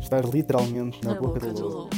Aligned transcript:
Estar 0.00 0.24
literalmente 0.24 1.04
na, 1.04 1.14
boca, 1.14 1.40
do 1.40 1.68
lobo. 1.68 1.90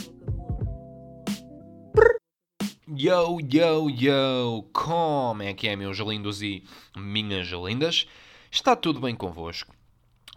Yo, 2.88 3.38
yo, 3.40 3.90
yo! 3.90 4.62
Como 4.72 5.42
é 5.42 5.52
que 5.52 5.68
é, 5.68 5.76
meus 5.76 5.98
lindos 5.98 6.42
e 6.42 6.64
minhas 6.96 7.48
lindas? 7.48 8.06
Está 8.50 8.74
tudo 8.74 9.00
bem 9.00 9.14
convosco? 9.14 9.74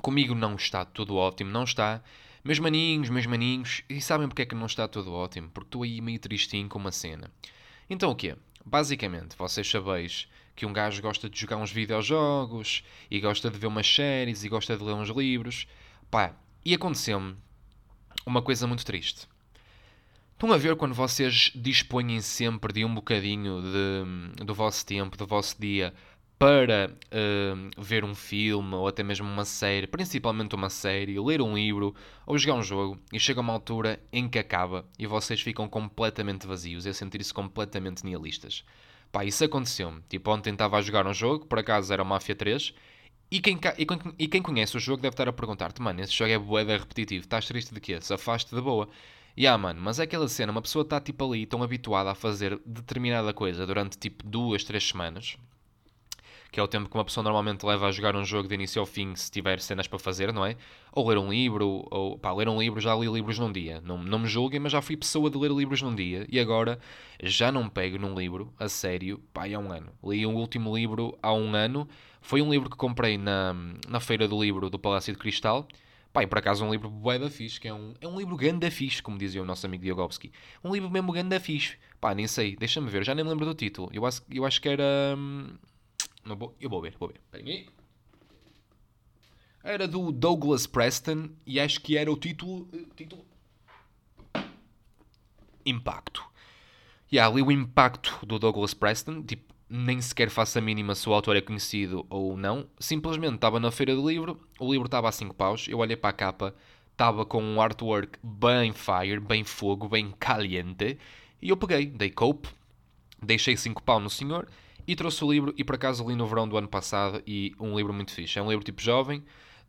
Comigo 0.01 0.35
não 0.35 0.55
está 0.55 0.83
tudo 0.83 1.15
ótimo, 1.15 1.49
não 1.49 1.63
está. 1.63 2.03
Meus 2.43 2.59
maninhos, 2.59 3.09
meus 3.09 3.25
maninhos, 3.25 3.83
e 3.89 4.01
sabem 4.01 4.27
porque 4.27 4.41
é 4.41 4.45
que 4.45 4.55
não 4.55 4.65
está 4.65 4.87
tudo 4.87 5.13
ótimo? 5.13 5.49
Porque 5.49 5.67
estou 5.67 5.83
aí 5.83 6.01
meio 6.01 6.19
tristinho 6.19 6.67
com 6.67 6.79
uma 6.79 6.91
cena. 6.91 7.31
Então 7.89 8.11
o 8.11 8.15
quê? 8.15 8.35
Basicamente, 8.65 9.35
vocês 9.37 9.69
sabeis 9.69 10.27
que 10.55 10.65
um 10.65 10.73
gajo 10.73 11.01
gosta 11.01 11.29
de 11.29 11.39
jogar 11.39 11.57
uns 11.57 11.71
videojogos, 11.71 12.83
e 13.09 13.19
gosta 13.19 13.49
de 13.49 13.57
ver 13.57 13.67
umas 13.67 13.87
séries, 13.87 14.43
e 14.43 14.49
gosta 14.49 14.75
de 14.75 14.83
ler 14.83 14.93
uns 14.93 15.09
livros. 15.09 15.67
Pá, 16.09 16.35
e 16.63 16.73
aconteceu-me 16.73 17.35
uma 18.25 18.41
coisa 18.41 18.67
muito 18.67 18.85
triste. 18.85 19.27
Estão 20.33 20.51
a 20.51 20.57
ver 20.57 20.75
quando 20.75 20.95
vocês 20.95 21.51
dispõem 21.53 22.19
sempre 22.21 22.73
de 22.73 22.83
um 22.83 22.93
bocadinho 22.93 23.61
de, 23.61 24.43
do 24.43 24.55
vosso 24.55 24.85
tempo, 24.85 25.15
do 25.15 25.27
vosso 25.27 25.55
dia, 25.59 25.93
para 26.41 26.91
uh, 26.91 27.81
ver 27.81 28.03
um 28.03 28.15
filme 28.15 28.73
ou 28.73 28.87
até 28.87 29.03
mesmo 29.03 29.27
uma 29.27 29.45
série, 29.45 29.85
principalmente 29.85 30.55
uma 30.55 30.71
série, 30.71 31.19
ler 31.19 31.39
um 31.39 31.53
livro 31.53 31.93
ou 32.25 32.35
jogar 32.39 32.55
um 32.55 32.63
jogo, 32.63 32.97
e 33.13 33.19
chega 33.19 33.39
uma 33.39 33.53
altura 33.53 34.01
em 34.11 34.27
que 34.27 34.39
acaba 34.39 34.83
e 34.97 35.05
vocês 35.05 35.39
ficam 35.39 35.69
completamente 35.69 36.47
vazios 36.47 36.87
e 36.87 36.89
a 36.89 36.93
sentir-se 36.95 37.31
completamente 37.31 38.03
nihilistas. 38.03 38.63
Pá, 39.11 39.23
isso 39.23 39.43
aconteceu-me. 39.43 40.01
Tipo, 40.09 40.31
ontem 40.31 40.53
estava 40.53 40.77
a 40.77 40.81
jogar 40.81 41.05
um 41.05 41.13
jogo, 41.13 41.45
por 41.45 41.59
acaso 41.59 41.93
era 41.93 42.03
Mafia 42.03 42.33
3, 42.33 42.73
e 43.31 43.39
quem, 43.39 43.57
e, 43.77 43.87
e 44.25 44.27
quem 44.27 44.41
conhece 44.41 44.75
o 44.75 44.79
jogo 44.79 45.01
deve 45.01 45.13
estar 45.13 45.27
a 45.27 45.33
perguntar-te, 45.33 45.81
mano, 45.81 46.01
esse 46.01 46.13
jogo 46.13 46.31
é 46.31 46.37
boeda 46.37 46.77
repetitivo, 46.77 47.23
estás 47.23 47.47
triste 47.47 47.73
de 47.73 47.79
quê? 47.79 47.99
Se 48.01 48.13
afaste 48.13 48.53
de 48.53 48.61
boa. 48.61 48.89
E 49.37 49.43
yeah, 49.43 49.57
mano, 49.57 49.79
mas 49.81 49.99
é 49.99 50.03
aquela 50.03 50.27
cena, 50.27 50.51
uma 50.51 50.61
pessoa 50.61 50.83
está 50.83 50.99
tipo 50.99 51.25
ali 51.25 51.45
tão 51.45 51.63
habituada 51.63 52.11
a 52.11 52.15
fazer 52.15 52.59
determinada 52.65 53.33
coisa 53.33 53.65
durante 53.65 53.97
tipo 53.97 54.27
duas, 54.27 54.65
três 54.65 54.85
semanas, 54.85 55.37
que 56.51 56.59
é 56.59 56.63
o 56.63 56.67
tempo 56.67 56.89
que 56.89 56.95
uma 56.95 57.05
pessoa 57.05 57.23
normalmente 57.23 57.65
leva 57.65 57.87
a 57.87 57.91
jogar 57.91 58.13
um 58.13 58.25
jogo 58.25 58.49
de 58.49 58.55
início 58.55 58.81
ao 58.81 58.85
fim 58.85 59.15
se 59.15 59.31
tiver 59.31 59.61
cenas 59.61 59.87
para 59.87 59.97
fazer, 59.97 60.33
não 60.33 60.45
é? 60.45 60.57
Ou 60.91 61.07
ler 61.07 61.17
um 61.17 61.31
livro, 61.31 61.87
ou 61.89 62.19
pá, 62.19 62.33
ler 62.33 62.49
um 62.49 62.59
livro, 62.59 62.81
já 62.81 62.93
li 62.93 63.07
livros 63.07 63.39
num 63.39 63.49
dia. 63.49 63.79
Não, 63.79 63.97
não 63.97 64.19
me 64.19 64.27
julguem, 64.27 64.59
mas 64.59 64.73
já 64.73 64.81
fui 64.81 64.97
pessoa 64.97 65.29
de 65.29 65.37
ler 65.37 65.51
livros 65.51 65.81
num 65.81 65.95
dia 65.95 66.27
e 66.29 66.37
agora 66.37 66.77
já 67.23 67.53
não 67.53 67.69
pego 67.69 67.97
num 67.97 68.13
livro 68.13 68.53
a 68.59 68.67
sério, 68.67 69.23
pá, 69.33 69.45
há 69.45 69.57
um 69.57 69.71
ano. 69.71 69.93
Li 70.03 70.25
o 70.25 70.31
último 70.31 70.75
livro 70.75 71.17
há 71.23 71.33
um 71.33 71.55
ano, 71.55 71.87
foi 72.21 72.41
um 72.41 72.49
livro 72.51 72.69
que 72.69 72.77
comprei 72.77 73.17
na, 73.17 73.53
na 73.89 73.99
Feira 73.99 74.27
do 74.27 74.41
Livro 74.41 74.69
do 74.69 74.79
Palácio 74.79 75.11
de 75.11 75.19
Cristal. 75.19 75.67
Pá, 76.13 76.23
e 76.23 76.27
por 76.27 76.37
acaso 76.37 76.63
um 76.65 76.71
livro 76.71 76.89
bué 76.89 77.17
da 77.17 77.29
fixe, 77.29 77.59
que 77.59 77.67
é 77.67 77.73
um, 77.73 77.93
é 77.99 78.07
um 78.07 78.17
livro 78.17 78.35
ganda 78.35 78.69
fixe, 78.69 79.01
como 79.01 79.17
dizia 79.17 79.41
o 79.41 79.45
nosso 79.45 79.65
amigo 79.65 79.83
Diogovski. 79.83 80.31
Um 80.63 80.73
livro 80.73 80.89
mesmo 80.89 81.11
ganda 81.11 81.39
fixe. 81.39 81.77
Pá, 81.99 82.13
nem 82.13 82.27
sei, 82.27 82.55
deixa-me 82.55 82.89
ver, 82.89 83.03
já 83.03 83.15
nem 83.15 83.23
me 83.23 83.31
lembro 83.31 83.45
do 83.45 83.55
título. 83.55 83.89
Eu 83.93 84.05
acho, 84.05 84.21
eu 84.29 84.45
acho 84.45 84.61
que 84.61 84.69
era... 84.69 85.15
Hum, 85.17 85.55
não 86.25 86.35
vou, 86.35 86.55
eu 86.59 86.69
vou 86.69 86.81
ver, 86.81 86.95
vou 86.99 87.07
ver. 87.09 87.19
Peraí. 87.31 87.67
Era 89.63 89.87
do 89.87 90.11
Douglas 90.11 90.67
Preston 90.67 91.29
e 91.45 91.59
acho 91.59 91.81
que 91.81 91.97
era 91.97 92.11
o 92.11 92.17
título. 92.17 92.67
Eh, 92.73 92.85
título. 92.95 93.25
Impacto. 95.65 96.23
E 97.11 97.15
yeah, 97.15 97.31
ali 97.31 97.41
o 97.41 97.51
impacto 97.51 98.25
do 98.25 98.39
Douglas 98.39 98.73
Preston, 98.73 99.21
tipo, 99.23 99.53
nem 99.73 100.01
sequer 100.01 100.29
faço 100.29 100.59
a 100.59 100.61
mínima 100.61 100.93
se 100.93 101.07
o 101.07 101.13
autor 101.13 101.37
é 101.37 101.41
conhecido 101.41 102.05
ou 102.09 102.35
não. 102.35 102.67
Simplesmente 102.77 103.35
estava 103.35 103.57
na 103.57 103.71
feira 103.71 103.95
do 103.95 104.07
livro, 104.07 104.37
o 104.59 104.69
livro 104.69 104.85
estava 104.85 105.07
a 105.07 105.11
5 105.13 105.33
paus, 105.33 105.65
eu 105.69 105.77
olhei 105.77 105.95
para 105.95 106.09
a 106.09 106.13
capa, 106.13 106.53
estava 106.91 107.25
com 107.25 107.41
um 107.41 107.61
artwork 107.61 108.19
bem 108.21 108.73
fire, 108.73 109.21
bem 109.21 109.45
fogo, 109.45 109.87
bem 109.87 110.13
caliente, 110.19 110.97
e 111.41 111.49
eu 111.49 111.55
peguei, 111.55 111.85
dei 111.85 112.09
cope, 112.09 112.49
deixei 113.21 113.55
5 113.55 113.81
pau 113.81 113.97
no 113.97 114.09
senhor 114.09 114.45
e 114.85 114.93
trouxe 114.93 115.23
o 115.23 115.31
livro, 115.31 115.53
e 115.57 115.63
por 115.63 115.75
acaso 115.75 116.05
li 116.05 116.15
no 116.15 116.27
verão 116.27 116.49
do 116.49 116.57
ano 116.57 116.67
passado, 116.67 117.23
e 117.25 117.55
um 117.57 117.77
livro 117.77 117.93
muito 117.93 118.11
fixe. 118.11 118.37
É 118.37 118.41
um 118.41 118.49
livro 118.49 118.65
tipo 118.65 118.81
jovem, 118.81 119.23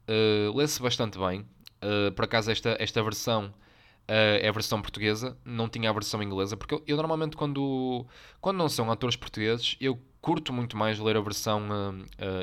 uh, 0.08 0.56
lê-se 0.56 0.82
bastante 0.82 1.16
bem. 1.16 1.46
Uh, 1.80 2.10
por 2.12 2.24
acaso 2.24 2.50
esta, 2.50 2.76
esta 2.80 3.02
versão 3.02 3.54
é 4.08 4.48
a 4.48 4.52
versão 4.52 4.80
portuguesa, 4.82 5.36
não 5.44 5.68
tinha 5.68 5.88
a 5.88 5.92
versão 5.92 6.22
inglesa, 6.22 6.56
porque 6.56 6.74
eu, 6.74 6.82
eu, 6.86 6.96
normalmente 6.96 7.36
quando, 7.36 8.06
quando 8.40 8.56
não 8.58 8.68
são 8.68 8.90
atores 8.90 9.16
portugueses, 9.16 9.76
eu 9.80 9.98
curto 10.20 10.52
muito 10.52 10.76
mais 10.76 10.98
ler 10.98 11.16
a 11.16 11.20
versão 11.20 11.62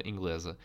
inglesa. 0.03 0.58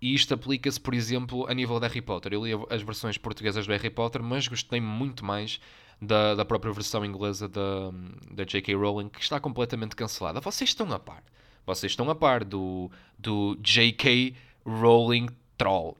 E 0.00 0.14
isto 0.14 0.34
aplica-se, 0.34 0.78
por 0.78 0.94
exemplo, 0.94 1.46
a 1.48 1.54
nível 1.54 1.80
de 1.80 1.86
Harry 1.86 2.02
Potter. 2.02 2.32
Eu 2.32 2.44
li 2.44 2.52
as 2.70 2.82
versões 2.82 3.16
portuguesas 3.16 3.66
do 3.66 3.72
Harry 3.72 3.90
Potter, 3.90 4.22
mas 4.22 4.46
gostei 4.46 4.80
muito 4.80 5.24
mais 5.24 5.58
da, 6.00 6.34
da 6.34 6.44
própria 6.44 6.72
versão 6.72 7.04
inglesa 7.04 7.48
da, 7.48 7.90
da 8.30 8.44
J.K. 8.44 8.74
Rowling, 8.74 9.08
que 9.08 9.20
está 9.20 9.40
completamente 9.40 9.96
cancelada. 9.96 10.40
Vocês 10.40 10.70
estão 10.70 10.92
a 10.92 10.98
par. 10.98 11.22
Vocês 11.64 11.92
estão 11.92 12.08
a 12.10 12.14
par 12.14 12.44
do, 12.44 12.90
do 13.18 13.56
J.K. 13.60 14.34
Rowling 14.64 15.28
Troll. 15.56 15.96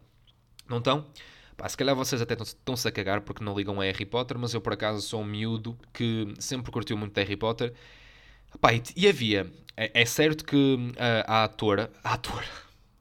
Não 0.69 0.79
estão? 0.79 1.07
Pá, 1.56 1.69
se 1.69 1.77
calhar 1.77 1.94
vocês 1.97 2.21
até 2.21 2.34
estão-se 2.34 2.87
a 2.87 2.93
cagar 2.93 3.22
porque 3.22 3.43
não 3.43 3.56
ligam 3.56 3.81
a 3.81 3.84
Harry 3.84 4.05
Potter, 4.05 4.39
mas 4.39 4.53
eu 4.53 4.61
por 4.61 4.72
acaso 4.72 5.00
sou 5.00 5.22
um 5.22 5.25
miúdo 5.25 5.78
que 5.93 6.34
sempre 6.39 6.71
curtiu 6.71 6.97
muito 6.97 7.17
Harry 7.17 7.37
Potter. 7.37 7.72
Pá, 8.61 8.75
e, 8.75 8.83
e 8.94 9.09
havia. 9.09 9.50
É, 9.77 10.03
é, 10.03 10.05
certo 10.05 10.45
que 10.45 10.93
a, 10.99 11.41
a 11.41 11.45
atora. 11.45 11.91
A 12.05 12.15
atora. 12.15 12.47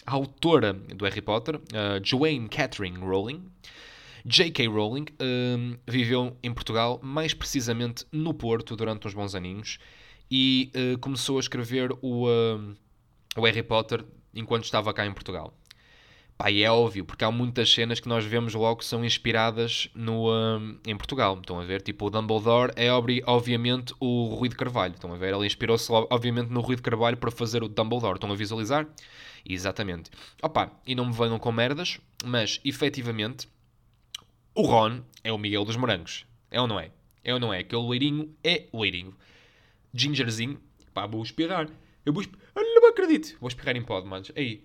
A 0.05 0.13
autora 0.13 0.73
do 0.73 1.03
Harry 1.03 1.21
Potter, 1.21 1.59
Joanne 2.03 2.47
Catherine 2.47 2.99
Rowling, 2.99 3.43
J.K. 4.25 4.67
Rowling 4.67 5.05
um, 5.21 5.77
viveu 5.87 6.35
em 6.41 6.51
Portugal, 6.51 6.99
mais 7.03 7.35
precisamente 7.35 8.05
no 8.11 8.33
Porto, 8.33 8.75
durante 8.75 9.07
uns 9.07 9.13
bons 9.13 9.35
aninhos, 9.35 9.77
e 10.29 10.71
uh, 10.75 10.97
começou 10.97 11.37
a 11.37 11.39
escrever 11.39 11.91
o, 12.01 12.27
uh, 12.27 12.75
o 13.37 13.45
Harry 13.45 13.61
Potter 13.61 14.03
enquanto 14.33 14.63
estava 14.63 14.91
cá 14.93 15.05
em 15.05 15.13
Portugal. 15.13 15.55
Pá, 16.37 16.51
e 16.51 16.63
é 16.63 16.69
óbvio, 16.69 17.05
porque 17.05 17.23
há 17.23 17.31
muitas 17.31 17.71
cenas 17.71 18.01
que 18.01 18.09
nós 18.09 18.25
vemos 18.25 18.53
logo 18.53 18.79
que 18.79 18.85
são 18.85 19.05
inspiradas 19.05 19.89
no, 19.95 20.27
uh, 20.27 20.77
em 20.85 20.95
Portugal. 20.97 21.37
Estão 21.39 21.59
a 21.61 21.63
ver? 21.63 21.81
Tipo, 21.81 22.07
o 22.07 22.09
Dumbledore 22.09 22.73
é 22.75 22.91
obviamente 22.91 23.95
o 24.01 24.35
Rui 24.35 24.49
de 24.49 24.55
Carvalho. 24.55 24.93
Estão 24.95 25.13
a 25.13 25.17
ver? 25.17 25.33
Ele 25.33 25.45
inspirou-se 25.45 25.89
obviamente 25.91 26.49
no 26.49 26.59
Rui 26.59 26.75
de 26.75 26.81
Carvalho 26.81 27.15
para 27.15 27.31
fazer 27.31 27.63
o 27.63 27.69
Dumbledore. 27.69 28.15
Estão 28.15 28.29
a 28.29 28.35
visualizar? 28.35 28.85
Exatamente. 29.45 30.11
Opa, 30.41 30.71
e 30.85 30.93
não 30.93 31.05
me 31.05 31.13
venham 31.13 31.39
com 31.39 31.51
merdas, 31.53 31.99
mas 32.25 32.59
efetivamente 32.65 33.47
o 34.53 34.63
Ron 34.63 35.01
é 35.23 35.31
o 35.31 35.37
Miguel 35.37 35.63
dos 35.63 35.77
Morangos. 35.77 36.25
É 36.51 36.59
ou 36.59 36.67
não 36.67 36.79
é? 36.79 36.91
É 37.23 37.33
ou 37.33 37.39
não 37.39 37.53
é? 37.53 37.59
Aquele 37.59 37.81
loirinho 37.81 38.35
é 38.43 38.65
loirinho. 38.73 39.15
Gingerzinho. 39.93 40.59
Pá, 40.93 41.05
vou 41.05 41.23
espirrar. 41.23 41.69
Eu 42.05 42.11
vou 42.11 42.21
espirrar. 42.21 42.43
Não 42.55 42.89
acredito. 42.89 43.37
Vou 43.39 43.47
espirrar 43.47 43.75
em 43.77 43.81
pod, 43.81 44.05
manos. 44.05 44.31
Aí. 44.35 44.63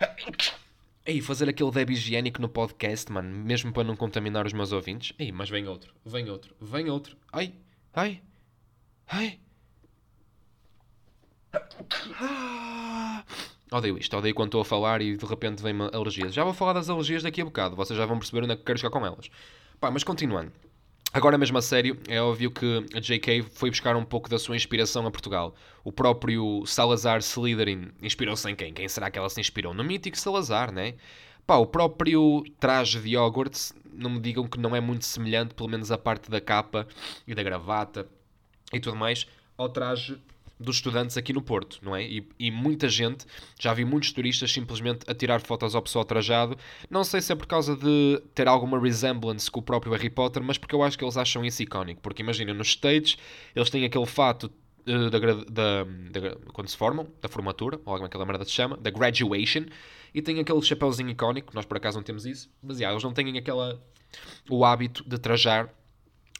Aí, 1.06 1.20
fazer 1.20 1.48
aquele 1.48 1.70
deb 1.70 1.90
higiênico 1.90 2.42
no 2.42 2.48
podcast, 2.48 3.10
mano. 3.12 3.28
Mesmo 3.28 3.72
para 3.72 3.84
não 3.84 3.94
contaminar 3.94 4.44
os 4.44 4.52
meus 4.52 4.72
ouvintes. 4.72 5.12
Aí, 5.18 5.30
mas 5.30 5.48
vem 5.48 5.68
outro. 5.68 5.94
Vem 6.04 6.28
outro. 6.28 6.54
Vem 6.60 6.90
outro. 6.90 7.16
Ai. 7.32 7.54
Ai. 7.94 8.20
Ai. 9.06 9.38
Ah. 12.20 13.24
Odeio 13.72 13.98
isto, 13.98 14.16
odeio 14.16 14.34
quando 14.34 14.48
estou 14.48 14.60
a 14.60 14.64
falar 14.64 15.02
e 15.02 15.16
de 15.16 15.26
repente 15.26 15.60
vem-me 15.60 15.90
alergias. 15.92 16.32
Já 16.32 16.44
vou 16.44 16.54
falar 16.54 16.72
das 16.72 16.88
alergias 16.88 17.24
daqui 17.24 17.40
a 17.40 17.44
bocado, 17.44 17.74
vocês 17.74 17.98
já 17.98 18.06
vão 18.06 18.16
perceber 18.16 18.44
onde 18.44 18.52
é 18.52 18.56
que 18.56 18.62
quero 18.62 18.78
chegar 18.78 18.90
com 18.90 19.04
elas. 19.04 19.28
Pá, 19.80 19.90
mas 19.90 20.04
continuando. 20.04 20.52
Agora 21.16 21.38
mesmo 21.38 21.56
a 21.56 21.62
sério, 21.62 21.98
é 22.08 22.20
óbvio 22.20 22.50
que 22.50 22.84
a 22.94 23.00
J.K. 23.00 23.44
foi 23.44 23.70
buscar 23.70 23.96
um 23.96 24.04
pouco 24.04 24.28
da 24.28 24.38
sua 24.38 24.54
inspiração 24.54 25.06
a 25.06 25.10
Portugal. 25.10 25.54
O 25.82 25.90
próprio 25.90 26.62
Salazar 26.66 27.20
Slytherin 27.20 27.90
inspirou-se 28.02 28.46
em 28.50 28.54
quem? 28.54 28.70
Quem 28.74 28.86
será 28.86 29.10
que 29.10 29.18
ela 29.18 29.30
se 29.30 29.40
inspirou? 29.40 29.72
No 29.72 29.82
mítico 29.82 30.18
Salazar, 30.18 30.70
né? 30.70 30.92
Pá, 31.46 31.56
o 31.56 31.64
próprio 31.64 32.44
traje 32.60 33.00
de 33.00 33.16
Hogwarts, 33.16 33.72
não 33.94 34.10
me 34.10 34.20
digam 34.20 34.46
que 34.46 34.60
não 34.60 34.76
é 34.76 34.80
muito 34.82 35.06
semelhante, 35.06 35.54
pelo 35.54 35.70
menos 35.70 35.90
a 35.90 35.96
parte 35.96 36.30
da 36.30 36.38
capa 36.38 36.86
e 37.26 37.34
da 37.34 37.42
gravata 37.42 38.06
e 38.70 38.78
tudo 38.78 38.94
mais, 38.94 39.26
ao 39.56 39.70
traje 39.70 40.18
dos 40.58 40.76
estudantes 40.76 41.16
aqui 41.16 41.32
no 41.32 41.42
Porto, 41.42 41.78
não 41.82 41.94
é? 41.94 42.02
E, 42.02 42.26
e, 42.38 42.50
muita 42.50 42.88
gente, 42.88 43.26
já 43.60 43.74
vi 43.74 43.84
muitos 43.84 44.10
turistas 44.12 44.50
simplesmente 44.50 45.00
a 45.06 45.14
tirar 45.14 45.40
fotos 45.40 45.74
ao 45.74 45.82
pessoal 45.82 46.04
trajado. 46.04 46.56
Não 46.88 47.04
sei 47.04 47.20
se 47.20 47.32
é 47.32 47.36
por 47.36 47.46
causa 47.46 47.76
de 47.76 48.22
ter 48.34 48.48
alguma 48.48 48.80
resemblance 48.80 49.50
com 49.50 49.60
o 49.60 49.62
próprio 49.62 49.92
Harry 49.92 50.08
Potter, 50.08 50.42
mas 50.42 50.56
porque 50.56 50.74
eu 50.74 50.82
acho 50.82 50.96
que 50.96 51.04
eles 51.04 51.16
acham 51.16 51.44
isso 51.44 51.62
icónico. 51.62 52.00
Porque 52.00 52.22
imagina, 52.22 52.54
nos 52.54 52.68
States, 52.68 53.18
eles 53.54 53.68
têm 53.68 53.84
aquele 53.84 54.06
fato 54.06 54.50
uh, 54.86 55.10
da, 55.10 55.18
da, 55.18 55.84
da, 55.84 56.36
quando 56.52 56.68
se 56.68 56.76
formam, 56.76 57.06
da 57.20 57.28
formatura, 57.28 57.78
ou 57.84 57.92
alguma 57.92 58.06
aquela 58.06 58.24
merda 58.24 58.44
se 58.44 58.52
chama, 58.52 58.76
da 58.78 58.90
graduation, 58.90 59.66
e 60.14 60.22
têm 60.22 60.40
aquele 60.40 60.62
chapéuzinho 60.62 61.10
icónico, 61.10 61.54
nós 61.54 61.66
por 61.66 61.76
acaso 61.76 61.98
não 61.98 62.04
temos 62.04 62.24
isso, 62.24 62.50
mas 62.62 62.78
yeah, 62.78 62.94
eles 62.94 63.04
não 63.04 63.12
têm 63.12 63.36
aquela, 63.36 63.78
o 64.48 64.64
hábito 64.64 65.04
de 65.06 65.18
trajar 65.18 65.68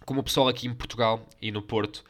como 0.06 0.20
o 0.20 0.22
pessoal 0.22 0.48
aqui 0.48 0.66
em 0.66 0.72
Portugal 0.72 1.28
e 1.42 1.50
no 1.50 1.60
Porto 1.60 2.04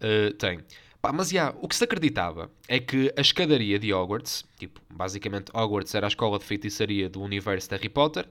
uh, 0.00 0.32
tem. 0.34 0.60
Pá, 1.00 1.12
mas 1.12 1.30
já, 1.30 1.54
o 1.60 1.66
que 1.66 1.74
se 1.74 1.84
acreditava 1.84 2.50
é 2.68 2.78
que 2.78 3.12
a 3.16 3.20
escadaria 3.20 3.78
de 3.78 3.92
Hogwarts, 3.92 4.44
tipo, 4.58 4.80
basicamente 4.90 5.50
Hogwarts 5.54 5.94
era 5.94 6.06
a 6.06 6.08
escola 6.08 6.38
de 6.38 6.44
feitiçaria 6.44 7.08
do 7.08 7.22
universo 7.22 7.68
de 7.68 7.76
Harry 7.76 7.88
Potter, 7.88 8.28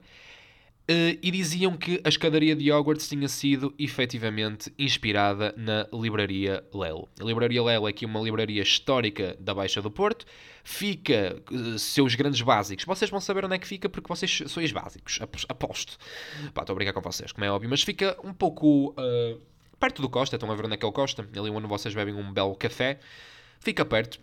Uh, 0.90 1.14
e 1.22 1.30
diziam 1.30 1.76
que 1.76 2.00
a 2.02 2.08
escadaria 2.08 2.56
de 2.56 2.72
Hogwarts 2.72 3.08
tinha 3.08 3.28
sido 3.28 3.72
efetivamente 3.78 4.74
inspirada 4.76 5.54
na 5.56 5.86
Livraria 5.92 6.64
Lelo. 6.74 7.08
A 7.20 7.22
Livraria 7.22 7.62
Lelo 7.62 7.86
é 7.86 7.90
aqui 7.90 8.04
uma 8.04 8.18
livraria 8.18 8.60
histórica 8.60 9.36
da 9.38 9.54
Baixa 9.54 9.80
do 9.80 9.88
Porto. 9.88 10.26
Fica, 10.64 11.40
uh, 11.48 11.78
seus 11.78 12.16
grandes 12.16 12.40
básicos. 12.40 12.84
Vocês 12.84 13.08
vão 13.08 13.20
saber 13.20 13.44
onde 13.44 13.54
é 13.54 13.58
que 13.58 13.68
fica 13.68 13.88
porque 13.88 14.08
vocês 14.08 14.42
sois 14.48 14.72
básicos, 14.72 15.20
aposto. 15.48 15.96
Pá, 16.52 16.62
estou 16.62 16.74
a 16.74 16.76
brincar 16.76 16.92
com 16.92 17.00
vocês, 17.00 17.30
como 17.30 17.44
é 17.44 17.52
óbvio, 17.52 17.70
mas 17.70 17.82
fica 17.82 18.16
um 18.24 18.32
pouco 18.32 18.90
uh, 18.98 19.40
perto 19.80 20.02
do 20.02 20.08
Costa. 20.08 20.36
Estão 20.36 20.50
a 20.50 20.54
ver 20.54 20.66
onde 20.66 20.74
é 20.74 20.76
que 20.76 20.84
é 20.84 20.88
o 20.88 20.92
Costa? 20.92 21.26
Ali 21.34 21.50
onde 21.50 21.66
vocês 21.66 21.94
bebem 21.94 22.14
um 22.14 22.32
belo 22.32 22.54
café. 22.54 23.00
Fica 23.58 23.84
perto. 23.84 24.20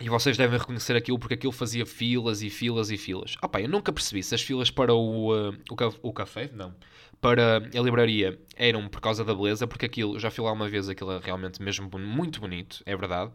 E 0.00 0.08
vocês 0.08 0.36
devem 0.36 0.58
reconhecer 0.58 0.96
aquilo 0.96 1.18
porque 1.18 1.34
aquilo 1.34 1.52
fazia 1.52 1.86
filas 1.86 2.42
e 2.42 2.50
filas 2.50 2.90
e 2.90 2.96
filas. 2.96 3.36
Ah 3.40 3.60
eu 3.60 3.68
nunca 3.68 3.92
percebi 3.92 4.22
se 4.22 4.34
as 4.34 4.42
filas 4.42 4.70
para 4.70 4.94
o, 4.94 5.32
uh, 5.32 5.56
o, 5.70 5.76
ca 5.76 5.92
o 6.02 6.12
café, 6.12 6.50
não, 6.52 6.74
para 7.20 7.58
a 7.58 7.80
livraria 7.80 8.40
eram 8.56 8.88
por 8.88 9.00
causa 9.00 9.24
da 9.24 9.34
beleza, 9.34 9.66
porque 9.66 9.86
aquilo, 9.86 10.18
já 10.18 10.30
fui 10.30 10.44
lá 10.44 10.52
uma 10.52 10.68
vez, 10.68 10.88
aquilo 10.88 11.12
é 11.12 11.20
realmente 11.22 11.62
mesmo 11.62 11.88
muito 11.98 12.40
bonito, 12.40 12.82
é 12.86 12.96
verdade 12.96 13.30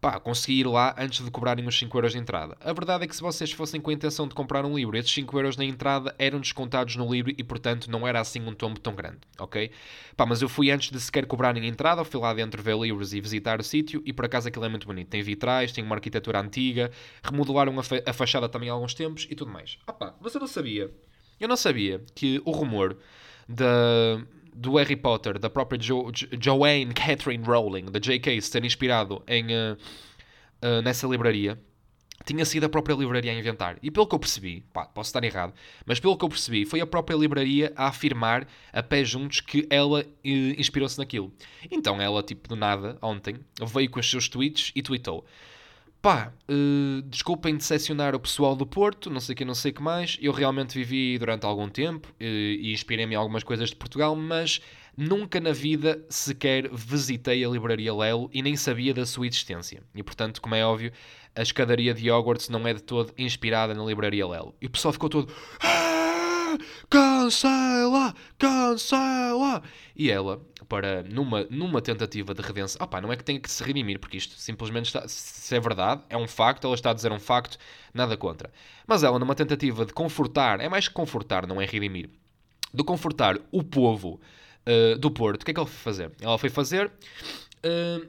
pá, 0.00 0.18
consegui 0.18 0.60
ir 0.60 0.66
lá 0.66 0.94
antes 0.98 1.24
de 1.24 1.30
cobrarem 1.30 1.66
os 1.66 1.78
5 1.78 1.96
euros 1.96 2.12
de 2.12 2.18
entrada. 2.18 2.56
A 2.60 2.72
verdade 2.72 3.04
é 3.04 3.06
que 3.06 3.14
se 3.14 3.20
vocês 3.20 3.52
fossem 3.52 3.80
com 3.80 3.90
a 3.90 3.92
intenção 3.92 4.26
de 4.26 4.34
comprar 4.34 4.64
um 4.64 4.74
livro, 4.76 4.96
esses 4.96 5.12
5 5.12 5.38
euros 5.38 5.56
na 5.56 5.64
entrada 5.64 6.14
eram 6.18 6.40
descontados 6.40 6.96
no 6.96 7.12
livro 7.12 7.32
e, 7.36 7.44
portanto, 7.44 7.90
não 7.90 8.08
era 8.08 8.20
assim 8.20 8.40
um 8.40 8.54
tombo 8.54 8.80
tão 8.80 8.94
grande, 8.94 9.18
ok? 9.38 9.70
Pá, 10.16 10.24
mas 10.24 10.40
eu 10.40 10.48
fui 10.48 10.70
antes 10.70 10.90
de 10.90 11.00
sequer 11.00 11.26
cobrarem 11.26 11.62
a 11.62 11.66
entrada, 11.66 12.04
fui 12.04 12.20
lá 12.20 12.32
dentro 12.32 12.62
ver 12.62 12.76
livros 12.78 13.12
e 13.12 13.20
visitar 13.20 13.60
o 13.60 13.62
sítio 13.62 14.02
e, 14.04 14.12
por 14.12 14.24
acaso, 14.24 14.48
aquilo 14.48 14.64
é 14.64 14.68
muito 14.68 14.86
bonito. 14.86 15.08
Tem 15.08 15.22
vitrais, 15.22 15.72
tem 15.72 15.84
uma 15.84 15.94
arquitetura 15.94 16.40
antiga, 16.40 16.90
remodelaram 17.22 17.78
a, 17.78 17.82
fa 17.82 18.02
a 18.06 18.12
fachada 18.12 18.48
também 18.48 18.70
há 18.70 18.72
alguns 18.72 18.94
tempos 18.94 19.26
e 19.30 19.34
tudo 19.34 19.50
mais. 19.50 19.78
Ah 19.86 19.92
pá, 19.92 20.14
mas 20.20 20.34
eu 20.34 20.40
não 20.40 20.48
sabia. 20.48 20.90
Eu 21.38 21.48
não 21.48 21.56
sabia 21.56 22.02
que 22.14 22.40
o 22.44 22.50
rumor 22.50 22.96
da 23.48 24.20
do 24.60 24.76
Harry 24.76 24.94
Potter, 24.96 25.38
da 25.38 25.48
própria 25.48 25.80
jo 25.80 26.12
Joanne 26.38 26.92
Catherine 26.92 27.42
Rowling, 27.42 27.86
da 27.86 27.98
J.K., 27.98 28.40
se 28.42 28.52
ter 28.52 28.62
inspirado 28.62 29.22
em, 29.26 29.46
uh, 29.46 29.76
uh, 30.62 30.82
nessa 30.82 31.06
livraria, 31.06 31.58
tinha 32.26 32.44
sido 32.44 32.64
a 32.64 32.68
própria 32.68 32.94
livraria 32.94 33.32
a 33.32 33.34
inventar. 33.34 33.78
E 33.82 33.90
pelo 33.90 34.06
que 34.06 34.14
eu 34.14 34.18
percebi, 34.18 34.62
pá, 34.70 34.84
posso 34.84 35.08
estar 35.08 35.24
errado, 35.24 35.54
mas 35.86 35.98
pelo 35.98 36.14
que 36.14 36.22
eu 36.22 36.28
percebi, 36.28 36.66
foi 36.66 36.78
a 36.82 36.86
própria 36.86 37.16
livraria 37.16 37.72
a 37.74 37.86
afirmar 37.86 38.46
a 38.70 38.82
pé 38.82 39.02
juntos 39.02 39.40
que 39.40 39.66
ela 39.70 40.02
uh, 40.02 40.28
inspirou-se 40.58 40.98
naquilo. 40.98 41.32
Então 41.70 41.98
ela, 41.98 42.22
tipo, 42.22 42.46
do 42.46 42.54
nada, 42.54 42.98
ontem, 43.00 43.36
veio 43.66 43.88
com 43.88 43.98
os 43.98 44.10
seus 44.10 44.28
tweets 44.28 44.72
e 44.74 44.82
tweetou 44.82 45.24
pá, 46.00 46.32
uh, 46.48 47.02
desculpem 47.02 47.56
decepcionar 47.56 48.14
o 48.14 48.20
pessoal 48.20 48.56
do 48.56 48.66
Porto, 48.66 49.10
não 49.10 49.20
sei 49.20 49.34
o 49.34 49.36
que, 49.36 49.44
não 49.44 49.54
sei 49.54 49.70
o 49.70 49.74
que 49.74 49.82
mais. 49.82 50.18
Eu 50.20 50.32
realmente 50.32 50.78
vivi 50.78 51.18
durante 51.18 51.44
algum 51.44 51.68
tempo 51.68 52.08
uh, 52.08 52.24
e 52.24 52.72
inspirei-me 52.72 53.14
em 53.14 53.16
algumas 53.16 53.42
coisas 53.42 53.70
de 53.70 53.76
Portugal, 53.76 54.16
mas 54.16 54.60
nunca 54.96 55.40
na 55.40 55.52
vida 55.52 56.04
sequer 56.08 56.68
visitei 56.72 57.44
a 57.44 57.48
livraria 57.48 57.94
Lelo 57.94 58.30
e 58.32 58.42
nem 58.42 58.56
sabia 58.56 58.94
da 58.94 59.06
sua 59.06 59.26
existência. 59.26 59.82
E 59.94 60.02
portanto, 60.02 60.40
como 60.40 60.54
é 60.54 60.64
óbvio, 60.64 60.92
a 61.34 61.42
escadaria 61.42 61.94
de 61.94 62.10
Hogwarts 62.10 62.48
não 62.48 62.66
é 62.66 62.74
de 62.74 62.82
todo 62.82 63.12
inspirada 63.16 63.74
na 63.74 63.84
livraria 63.84 64.26
Lelo. 64.26 64.54
E 64.60 64.66
o 64.66 64.70
pessoal 64.70 64.92
ficou 64.92 65.08
todo. 65.08 65.32
Ah, 65.62 65.99
cancela! 66.90 68.14
Cancela! 68.36 69.62
E 69.94 70.10
ela, 70.10 70.44
para 70.68 71.02
numa, 71.04 71.44
numa 71.44 71.80
tentativa 71.80 72.34
de 72.34 72.42
redenção. 72.42 72.84
Opá, 72.84 73.00
não 73.00 73.12
é 73.12 73.16
que 73.16 73.24
tenha 73.24 73.38
que 73.38 73.50
se 73.50 73.62
redimir, 73.62 73.98
porque 73.98 74.16
isto 74.16 74.34
simplesmente 74.34 74.86
está, 74.86 75.06
se 75.06 75.54
é 75.54 75.60
verdade, 75.60 76.02
é 76.10 76.16
um 76.16 76.26
facto, 76.26 76.66
ela 76.66 76.74
está 76.74 76.90
a 76.90 76.94
dizer 76.94 77.12
um 77.12 77.20
facto, 77.20 77.56
nada 77.94 78.16
contra. 78.16 78.52
Mas 78.86 79.02
ela, 79.02 79.18
numa 79.18 79.34
tentativa 79.34 79.86
de 79.86 79.92
confortar, 79.92 80.60
é 80.60 80.68
mais 80.68 80.88
que 80.88 80.94
confortar, 80.94 81.46
não 81.46 81.60
é 81.60 81.64
redimir, 81.64 82.10
de 82.74 82.84
confortar 82.84 83.38
o 83.52 83.62
povo 83.62 84.20
uh, 84.66 84.98
do 84.98 85.10
Porto, 85.10 85.42
o 85.42 85.44
que 85.44 85.52
é 85.52 85.54
que 85.54 85.60
ela 85.60 85.68
foi 85.68 85.78
fazer? 85.78 86.12
Ela 86.20 86.38
foi 86.38 86.50
fazer 86.50 86.86
uh, 87.64 88.08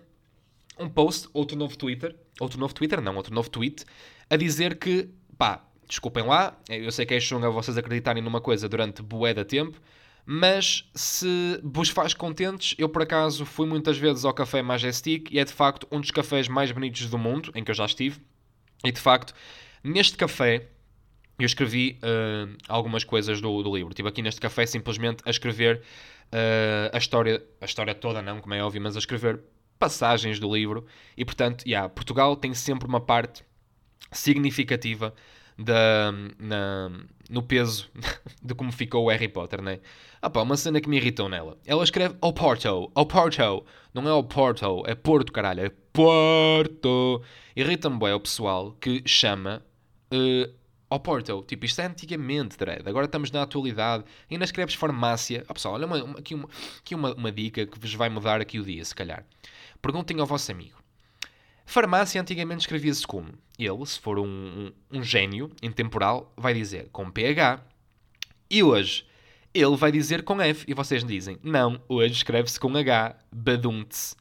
um 0.80 0.90
post, 0.90 1.30
outro 1.34 1.56
novo 1.56 1.78
Twitter, 1.78 2.16
outro 2.40 2.60
novo 2.60 2.74
Twitter, 2.74 3.00
não, 3.00 3.16
outro 3.16 3.34
novo 3.34 3.50
tweet, 3.50 3.86
a 4.30 4.36
dizer 4.36 4.78
que, 4.80 5.10
pá, 5.38 5.64
desculpem 5.92 6.24
lá, 6.24 6.58
eu 6.70 6.90
sei 6.90 7.06
que 7.06 7.14
é 7.14 7.20
chunga 7.20 7.50
vocês 7.50 7.78
acreditarem 7.78 8.24
numa 8.24 8.40
coisa 8.40 8.70
durante 8.70 9.02
bué 9.02 9.34
da 9.34 9.44
tempo, 9.44 9.78
mas 10.26 10.90
se 10.96 11.60
vos 11.62 11.90
faz 11.90 12.14
contentes, 12.14 12.76
eu 12.78 12.88
por 12.88 13.02
acaso 13.02 13.46
fui 13.46 13.68
muitas 13.68 13.98
vezes 13.98 14.24
ao 14.24 14.34
Café 14.34 14.62
Majestic 14.62 15.30
e 15.30 15.38
é 15.38 15.44
de 15.44 15.52
facto 15.52 15.86
um 15.92 16.00
dos 16.00 16.10
cafés 16.10 16.48
mais 16.48 16.72
bonitos 16.72 17.10
do 17.10 17.18
mundo, 17.18 17.52
em 17.54 17.62
que 17.62 17.72
eu 17.72 17.76
já 17.76 17.86
estive. 17.86 18.22
E 18.86 18.92
de 18.92 19.02
facto, 19.02 19.34
neste 19.84 20.16
café, 20.16 20.70
eu 21.38 21.46
escrevi 21.46 22.00
uh, 22.02 22.56
algumas 22.70 23.04
coisas 23.04 23.42
do, 23.42 23.62
do, 23.62 23.76
livro. 23.76 23.90
Estive 23.92 24.08
aqui 24.08 24.22
neste 24.22 24.40
café 24.40 24.66
simplesmente 24.66 25.22
a 25.26 25.30
escrever 25.30 25.82
uh, 26.32 26.96
a 26.96 26.98
história, 26.98 27.44
a 27.60 27.66
história 27.66 27.94
toda, 27.94 28.22
não, 28.22 28.40
como 28.40 28.54
é 28.54 28.64
óbvio, 28.64 28.82
mas 28.82 28.96
a 28.96 29.00
escrever 29.00 29.42
passagens 29.78 30.40
do 30.40 30.56
livro. 30.56 30.86
E 31.18 31.26
portanto, 31.26 31.66
yeah, 31.68 31.90
Portugal 31.90 32.38
tem 32.38 32.54
sempre 32.54 32.88
uma 32.88 33.02
parte 33.02 33.44
significativa 34.10 35.14
da, 35.64 36.12
na, 36.40 36.92
no 37.30 37.44
peso 37.44 37.90
de 38.42 38.54
como 38.54 38.72
ficou 38.72 39.06
o 39.06 39.10
Harry 39.10 39.28
Potter, 39.28 39.62
né? 39.62 39.80
Ah 40.22 40.30
pá, 40.30 40.42
uma 40.42 40.58
cena 40.58 40.82
que 40.82 40.90
me 40.90 40.98
irritou 40.98 41.30
nela. 41.30 41.58
Ela 41.66 41.84
escreve 41.84 42.16
Oporto, 42.22 42.92
Oporto. 42.94 43.66
Não 43.94 44.08
é 44.08 44.14
Oporto, 44.14 44.84
é 44.86 44.96
Porto, 44.96 45.32
caralho. 45.32 45.66
É 45.66 45.72
Porto. 45.94 47.22
Irrita-me 47.56 48.00
bem 48.00 48.14
o 48.14 48.20
pessoal 48.20 48.74
que 48.74 49.02
chama 49.06 49.64
uh, 50.14 50.54
Oporto. 50.90 51.44
Tipo, 51.48 51.66
isto 51.66 51.82
é 51.82 51.86
antigamente, 51.86 52.58
Dredd. 52.58 52.88
Agora 52.88 53.06
estamos 53.06 53.32
na 53.32 53.44
atualidade. 53.44 54.04
Ainda 54.30 54.46
escreves 54.46 54.76
farmácia. 54.76 55.44
Ah 55.48 55.54
pessoal, 55.54 55.76
olha 55.76 55.88
uma, 55.88 56.04
uma, 56.04 56.20
aqui, 56.20 56.36
uma, 56.36 56.50
aqui 56.80 56.96
uma, 56.96 57.14
uma 57.14 57.32
dica 57.32 57.66
que 57.66 57.80
vos 57.80 57.94
vai 57.94 58.10
mudar 58.10 58.42
aqui 58.42 58.60
o 58.60 58.64
dia, 58.64 58.84
se 58.84 58.94
calhar. 58.94 59.26
Perguntem 59.82 60.20
ao 60.20 60.28
vosso 60.28 60.52
amigo. 60.52 60.81
Farmácia 61.72 62.20
antigamente 62.20 62.60
escrevia-se 62.60 63.08
como? 63.08 63.30
Ele, 63.58 63.86
se 63.86 63.98
for 63.98 64.20
um, 64.20 64.26
um, 64.26 64.72
um 64.92 65.02
gênio 65.02 65.50
intemporal, 65.64 66.34
vai 66.36 66.54
dizer 66.54 66.90
com 66.92 67.10
PH. 67.10 67.64
E 68.50 68.62
hoje, 68.62 69.06
ele 69.54 69.78
vai 69.78 69.90
dizer 69.90 70.22
com 70.24 70.42
F. 70.42 70.66
E 70.68 70.74
vocês 70.74 71.02
dizem, 71.02 71.38
não, 71.42 71.82
hoje 71.88 72.16
escreve-se 72.16 72.60
com 72.60 72.76
H. 72.76 73.16
Baduntes. 73.32 74.18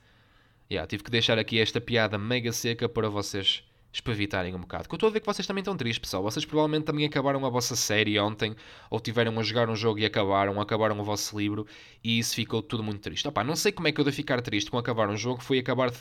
Yeah, 0.71 0.87
tive 0.87 1.03
que 1.03 1.11
deixar 1.11 1.41
aqui 1.41 1.59
esta 1.59 1.81
piada 1.81 2.17
mega 2.17 2.53
seca 2.53 2.89
para 2.89 3.09
vocês 3.09 3.65
espavitarem 3.93 4.55
um 4.55 4.61
bocado. 4.61 4.89
Que 4.89 4.95
eu 4.95 4.97
estou 4.97 5.09
a 5.09 5.13
ver 5.13 5.21
que 5.21 5.27
vocês 5.27 5.47
também 5.47 5.63
estão 5.63 5.77
tristes, 5.77 5.99
pessoal. 5.99 6.23
Vocês 6.23 6.45
provavelmente 6.45 6.85
também 6.85 7.05
acabaram 7.05 7.45
a 7.45 7.49
vossa 7.49 7.75
série 7.75 8.19
ontem, 8.19 8.55
ou 8.89 9.01
tiveram 9.01 9.39
a 9.39 9.43
jogar 9.43 9.69
um 9.69 9.77
jogo 9.77 9.99
e 9.99 10.05
acabaram, 10.05 10.61
acabaram 10.61 10.99
o 10.99 11.05
vosso 11.05 11.39
livro, 11.39 11.67
e 12.03 12.19
isso 12.19 12.35
ficou 12.35 12.63
tudo 12.63 12.83
muito 12.83 13.01
triste. 13.01 13.27
Opa, 13.27 13.43
não 13.43 13.57
sei 13.57 13.73
como 13.73 13.89
é 13.89 13.93
que 13.93 14.01
eu 14.01 14.05
devo 14.05 14.17
ficar 14.17 14.41
triste 14.41 14.71
com 14.71 14.79
acabar 14.79 15.09
um 15.09 15.17
jogo, 15.17 15.43
foi 15.43 15.59
acabar 15.59 15.91
uh, 15.91 15.93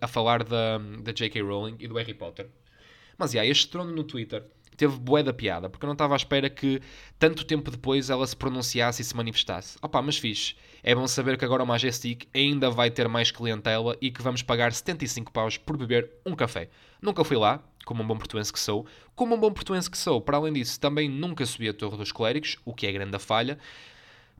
a, 0.00 0.04
a, 0.04 0.08
falar 0.08 0.42
da, 0.44 0.78
da 0.78 1.12
J.K. 1.12 1.42
Rowling 1.42 1.76
e 1.78 1.86
do 1.86 1.96
Harry 1.96 2.14
Potter. 2.14 2.48
Mas, 3.16 3.32
yeah, 3.34 3.48
este 3.48 3.68
trono 3.68 3.92
no 3.92 4.04
Twitter 4.04 4.44
teve 4.76 4.98
bué 4.98 5.22
da 5.22 5.32
piada, 5.32 5.68
porque 5.68 5.84
eu 5.84 5.88
não 5.88 5.94
estava 5.94 6.14
à 6.14 6.16
espera 6.16 6.48
que 6.48 6.80
tanto 7.18 7.44
tempo 7.44 7.70
depois 7.70 8.10
ela 8.10 8.26
se 8.26 8.36
pronunciasse 8.36 9.02
e 9.02 9.04
se 9.04 9.16
manifestasse. 9.16 9.78
Opa, 9.82 10.00
mas 10.02 10.18
fixe. 10.18 10.54
É 10.82 10.94
bom 10.94 11.06
saber 11.06 11.36
que 11.38 11.44
agora 11.44 11.62
o 11.62 11.66
Majestic 11.66 12.26
ainda 12.34 12.70
vai 12.70 12.90
ter 12.90 13.08
mais 13.08 13.30
clientela 13.30 13.96
e 14.00 14.10
que 14.10 14.22
vamos 14.22 14.42
pagar 14.42 14.72
75 14.72 15.32
paus 15.32 15.56
por 15.56 15.76
beber 15.76 16.10
um 16.26 16.34
café. 16.34 16.68
Nunca 17.00 17.24
fui 17.24 17.36
lá, 17.36 17.62
como 17.84 18.02
um 18.02 18.06
bom 18.06 18.16
portuense 18.16 18.52
que 18.52 18.58
sou. 18.58 18.86
Como 19.14 19.34
um 19.34 19.38
bom 19.38 19.52
portuense 19.52 19.90
que 19.90 19.98
sou, 19.98 20.20
para 20.20 20.36
além 20.36 20.52
disso, 20.52 20.80
também 20.80 21.08
nunca 21.08 21.44
subi 21.46 21.68
a 21.68 21.74
Torre 21.74 21.96
dos 21.96 22.12
Clérigos, 22.12 22.58
o 22.64 22.74
que 22.74 22.86
é 22.86 22.92
grande 22.92 23.18
falha. 23.18 23.58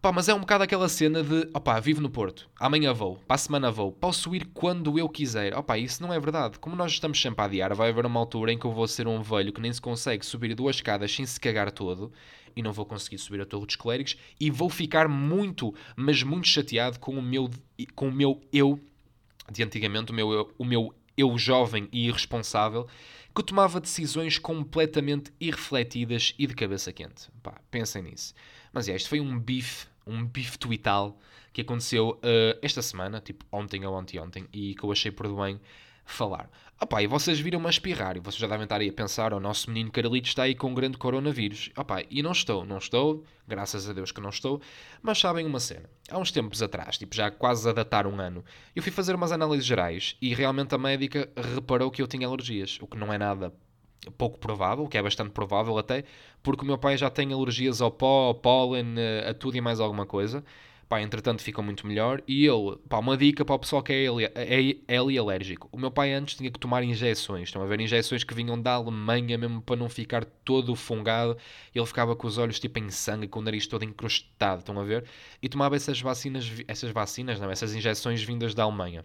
Pá, 0.02 0.10
mas 0.10 0.28
é 0.28 0.34
um 0.34 0.40
bocado 0.40 0.64
aquela 0.64 0.88
cena 0.88 1.22
de, 1.22 1.48
opá, 1.54 1.78
vivo 1.78 2.00
no 2.00 2.10
Porto, 2.10 2.50
amanhã 2.58 2.92
vou, 2.92 3.18
para 3.18 3.36
a 3.36 3.38
semana 3.38 3.70
vou, 3.70 3.92
posso 3.92 4.34
ir 4.34 4.46
quando 4.46 4.98
eu 4.98 5.08
quiser. 5.08 5.56
Opá, 5.56 5.78
isso 5.78 6.02
não 6.02 6.12
é 6.12 6.18
verdade. 6.18 6.58
Como 6.58 6.74
nós 6.74 6.90
estamos 6.90 7.22
sempre 7.22 7.40
a 7.40 7.44
adiar, 7.44 7.72
vai 7.72 7.90
haver 7.90 8.04
uma 8.04 8.18
altura 8.18 8.52
em 8.52 8.58
que 8.58 8.64
eu 8.64 8.72
vou 8.72 8.88
ser 8.88 9.06
um 9.06 9.22
velho 9.22 9.52
que 9.52 9.60
nem 9.60 9.72
se 9.72 9.80
consegue 9.80 10.26
subir 10.26 10.56
duas 10.56 10.74
escadas 10.74 11.14
sem 11.14 11.24
se 11.24 11.38
cagar 11.38 11.70
todo 11.70 12.12
e 12.56 12.60
não 12.64 12.72
vou 12.72 12.84
conseguir 12.84 13.16
subir 13.18 13.42
a 13.42 13.46
Torre 13.46 13.64
dos 13.64 13.76
Clérigos 13.76 14.16
e 14.40 14.50
vou 14.50 14.68
ficar 14.68 15.06
muito, 15.06 15.72
mas 15.94 16.24
muito 16.24 16.48
chateado 16.48 16.98
com 16.98 17.16
o 17.16 17.22
meu, 17.22 17.48
com 17.94 18.08
o 18.08 18.12
meu 18.12 18.42
eu 18.52 18.80
de 19.52 19.62
antigamente, 19.62 20.10
o 20.10 20.14
meu, 20.16 20.52
o 20.58 20.64
meu 20.64 20.92
eu 21.16 21.38
jovem 21.38 21.88
e 21.92 22.08
irresponsável, 22.08 22.88
que 23.32 23.42
tomava 23.44 23.80
decisões 23.80 24.36
completamente 24.36 25.32
irrefletidas 25.38 26.34
e 26.36 26.48
de 26.48 26.56
cabeça 26.56 26.92
quente. 26.92 27.30
Pá, 27.40 27.60
pensem 27.70 28.02
nisso. 28.02 28.34
Mas 28.72 28.88
é, 28.88 28.96
isto 28.96 29.08
foi 29.08 29.20
um 29.20 29.38
bife 29.38 29.91
um 30.06 30.24
bife 30.24 30.58
tweetal 30.58 31.18
que 31.52 31.60
aconteceu 31.60 32.18
uh, 32.18 32.58
esta 32.62 32.80
semana, 32.82 33.20
tipo 33.20 33.44
ontem 33.52 33.84
ou 33.84 33.96
anteontem, 33.96 34.48
e 34.52 34.74
que 34.74 34.84
eu 34.84 34.90
achei 34.90 35.10
por 35.10 35.28
bem 35.28 35.60
falar. 36.04 36.50
Opá, 36.80 37.00
e 37.00 37.06
vocês 37.06 37.38
viram-me 37.38 37.66
a 37.66 37.70
espirrar, 37.70 38.16
e 38.16 38.20
vocês 38.20 38.40
já 38.40 38.48
devem 38.48 38.64
estar 38.64 38.80
aí 38.80 38.88
a 38.88 38.92
pensar, 38.92 39.32
o 39.32 39.38
nosso 39.38 39.70
menino 39.70 39.90
Carlito 39.90 40.28
está 40.28 40.42
aí 40.42 40.54
com 40.54 40.68
um 40.68 40.74
grande 40.74 40.98
coronavírus. 40.98 41.70
Opá, 41.76 42.02
e 42.10 42.22
não 42.22 42.32
estou, 42.32 42.64
não 42.64 42.78
estou, 42.78 43.24
graças 43.46 43.88
a 43.88 43.92
Deus 43.92 44.10
que 44.10 44.20
não 44.20 44.30
estou, 44.30 44.60
mas 45.00 45.18
sabem 45.18 45.46
uma 45.46 45.60
cena. 45.60 45.88
Há 46.10 46.18
uns 46.18 46.32
tempos 46.32 46.60
atrás, 46.60 46.98
tipo 46.98 47.14
já 47.14 47.30
quase 47.30 47.68
a 47.68 47.72
datar 47.72 48.06
um 48.06 48.20
ano, 48.20 48.44
eu 48.74 48.82
fui 48.82 48.90
fazer 48.90 49.14
umas 49.14 49.30
análises 49.30 49.64
gerais 49.64 50.16
e 50.20 50.34
realmente 50.34 50.74
a 50.74 50.78
médica 50.78 51.30
reparou 51.36 51.90
que 51.90 52.02
eu 52.02 52.08
tinha 52.08 52.26
alergias, 52.26 52.78
o 52.80 52.86
que 52.86 52.96
não 52.96 53.12
é 53.12 53.18
nada 53.18 53.52
pouco 54.10 54.38
provável, 54.38 54.86
que 54.88 54.98
é 54.98 55.02
bastante 55.02 55.30
provável 55.30 55.78
até, 55.78 56.04
porque 56.42 56.62
o 56.62 56.66
meu 56.66 56.78
pai 56.78 56.96
já 56.96 57.10
tem 57.10 57.32
alergias 57.32 57.80
ao 57.80 57.90
pó, 57.90 58.28
ao 58.28 58.34
pólen, 58.34 58.94
eh, 58.96 59.30
a 59.30 59.34
tudo 59.34 59.56
e 59.56 59.60
mais 59.60 59.80
alguma 59.80 60.06
coisa. 60.06 60.44
Pá, 60.92 61.00
entretanto 61.00 61.42
ficou 61.42 61.64
muito 61.64 61.86
melhor. 61.86 62.22
E 62.28 62.44
ele, 62.46 62.76
pá, 62.86 62.98
uma 62.98 63.16
dica 63.16 63.46
para 63.46 63.54
o 63.54 63.58
pessoal 63.58 63.82
que 63.82 63.92
é 63.94 64.04
é, 64.34 64.76
é 64.86 64.94
ele 64.94 65.16
alérgico. 65.16 65.66
O 65.72 65.78
meu 65.78 65.90
pai 65.90 66.12
antes 66.12 66.34
tinha 66.34 66.50
que 66.50 66.58
tomar 66.58 66.82
injeções. 66.82 67.48
Estão 67.48 67.62
a 67.62 67.66
ver? 67.66 67.80
Injeções 67.80 68.24
que 68.24 68.34
vinham 68.34 68.60
da 68.60 68.72
Alemanha 68.72 69.38
mesmo 69.38 69.62
para 69.62 69.76
não 69.76 69.88
ficar 69.88 70.22
todo 70.44 70.76
fungado. 70.76 71.34
Ele 71.74 71.86
ficava 71.86 72.14
com 72.14 72.26
os 72.26 72.36
olhos 72.36 72.60
tipo 72.60 72.78
em 72.78 72.90
sangue, 72.90 73.26
com 73.26 73.38
o 73.40 73.42
nariz 73.42 73.66
todo 73.66 73.84
encrustado. 73.84 74.60
Estão 74.60 74.78
a 74.78 74.84
ver? 74.84 75.06
E 75.40 75.48
tomava 75.48 75.76
essas 75.76 75.98
vacinas, 75.98 76.50
essas 76.68 76.90
vacinas, 76.90 77.40
não, 77.40 77.50
essas 77.50 77.74
injeções 77.74 78.22
vindas 78.22 78.54
da 78.54 78.64
Alemanha. 78.64 79.02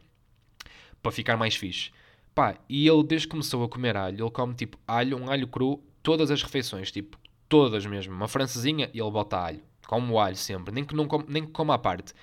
Para 1.01 1.11
ficar 1.13 1.37
mais 1.37 1.55
fixe. 1.55 1.91
Pá, 2.37 2.55
e 2.69 2.87
ele 2.87 3.03
desde 3.03 3.25
que 3.25 3.31
começou 3.31 3.63
a 3.63 3.67
comer 3.67 3.97
alho, 3.97 4.25
ele 4.25 4.29
come 4.29 4.53
tipo 4.53 4.77
alho, 4.87 5.17
um 5.17 5.27
alho 5.27 5.47
cru, 5.47 5.83
todas 6.03 6.29
as 6.29 6.43
refeições, 6.43 6.91
tipo, 6.91 7.17
todas 7.49 7.83
mesmo. 7.87 8.13
Uma 8.13 8.27
francesinha 8.27 8.91
e 8.93 8.99
ele 8.99 9.09
bota 9.09 9.39
alho 9.39 9.63
como 9.87 10.19
alho 10.19 10.35
sempre, 10.35 10.71
nem 10.71 10.85
que, 10.85 10.95
não 10.95 11.07
com, 11.07 11.23
nem 11.27 11.43
que 11.43 11.51
coma 11.51 11.73
à 11.73 11.79
parte. 11.79 12.13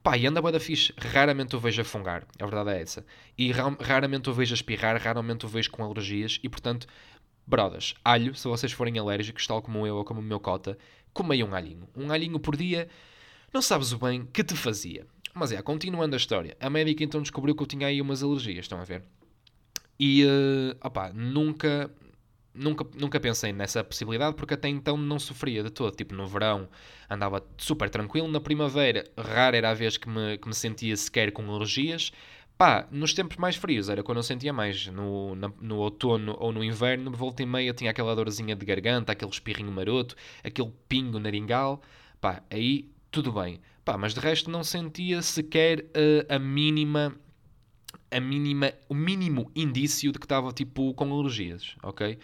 Pá, 0.00 0.16
e 0.16 0.28
anda 0.28 0.40
bué 0.40 0.52
da 0.52 0.60
fixe. 0.60 0.94
Raramente 0.96 1.56
o 1.56 1.58
vejo 1.58 1.82
a 1.82 1.84
fungar, 1.84 2.24
a 2.38 2.46
verdade 2.46 2.70
é 2.70 2.82
essa. 2.82 3.04
E 3.36 3.50
ra 3.50 3.76
raramente 3.80 4.30
o 4.30 4.32
vejo 4.32 4.54
a 4.54 4.58
espirrar, 4.58 4.96
raramente 5.02 5.44
o 5.44 5.48
vejo 5.48 5.72
com 5.72 5.82
alergias. 5.82 6.38
E 6.40 6.48
portanto, 6.48 6.86
brodas, 7.44 7.94
alho, 8.04 8.32
se 8.32 8.46
vocês 8.46 8.70
forem 8.70 8.96
alérgicos, 8.96 9.44
tal 9.44 9.60
como 9.60 9.84
eu 9.88 9.96
ou 9.96 10.04
como 10.04 10.20
o 10.20 10.22
meu 10.22 10.38
cota, 10.38 10.78
comei 11.12 11.42
um 11.42 11.52
alhinho. 11.52 11.88
Um 11.96 12.12
alhinho 12.12 12.38
por 12.38 12.56
dia, 12.56 12.88
não 13.52 13.60
sabes 13.60 13.90
o 13.90 13.98
bem 13.98 14.24
que 14.32 14.44
te 14.44 14.54
fazia. 14.54 15.04
Mas 15.34 15.50
é, 15.50 15.60
continuando 15.60 16.14
a 16.14 16.16
história, 16.16 16.56
a 16.60 16.70
médica 16.70 17.02
então 17.02 17.20
descobriu 17.20 17.56
que 17.56 17.62
eu 17.64 17.66
tinha 17.66 17.88
aí 17.88 18.00
umas 18.00 18.22
alergias, 18.22 18.66
estão 18.66 18.78
a 18.78 18.84
ver? 18.84 19.02
E, 19.98 20.24
uh, 20.24 20.76
opá, 20.86 21.12
nunca, 21.12 21.90
nunca, 22.54 22.86
nunca 22.94 23.20
pensei 23.20 23.52
nessa 23.52 23.84
possibilidade 23.84 24.36
porque 24.36 24.54
até 24.54 24.68
então 24.68 24.96
não 24.96 25.18
sofria 25.18 25.62
de 25.62 25.70
todo. 25.70 25.94
Tipo, 25.94 26.14
no 26.14 26.26
verão 26.26 26.68
andava 27.08 27.44
super 27.58 27.88
tranquilo, 27.90 28.28
na 28.28 28.40
primavera, 28.40 29.04
rara 29.16 29.56
era 29.56 29.70
a 29.70 29.74
vez 29.74 29.96
que 29.96 30.08
me, 30.08 30.38
que 30.38 30.48
me 30.48 30.54
sentia 30.54 30.96
sequer 30.96 31.32
com 31.32 31.48
alergias. 31.50 32.12
Pá, 32.56 32.86
nos 32.90 33.12
tempos 33.12 33.36
mais 33.36 33.56
frios 33.56 33.88
era 33.88 34.02
quando 34.02 34.18
eu 34.18 34.22
sentia 34.22 34.52
mais. 34.52 34.86
No, 34.86 35.34
na, 35.34 35.50
no 35.60 35.78
outono 35.78 36.36
ou 36.38 36.52
no 36.52 36.62
inverno, 36.62 37.10
volta 37.10 37.42
e 37.42 37.46
meia 37.46 37.74
tinha 37.74 37.90
aquela 37.90 38.14
dorzinha 38.14 38.54
de 38.54 38.64
garganta, 38.64 39.12
aquele 39.12 39.30
espirrinho 39.30 39.72
maroto, 39.72 40.14
aquele 40.42 40.72
pingo 40.88 41.18
naringal. 41.18 41.82
Pá, 42.20 42.42
aí 42.50 42.88
tudo 43.10 43.32
bem. 43.32 43.60
Pá, 43.84 43.98
mas 43.98 44.14
de 44.14 44.20
resto 44.20 44.50
não 44.50 44.62
sentia 44.64 45.20
sequer 45.20 45.80
uh, 45.80 46.32
a 46.34 46.38
mínima 46.38 47.14
a 48.10 48.20
mínima, 48.20 48.72
o 48.88 48.94
mínimo 48.94 49.50
indício 49.54 50.12
de 50.12 50.18
que 50.18 50.26
estava 50.26 50.52
tipo 50.52 50.94
com 50.94 51.12
alergias, 51.12 51.76
ok? 51.82 52.18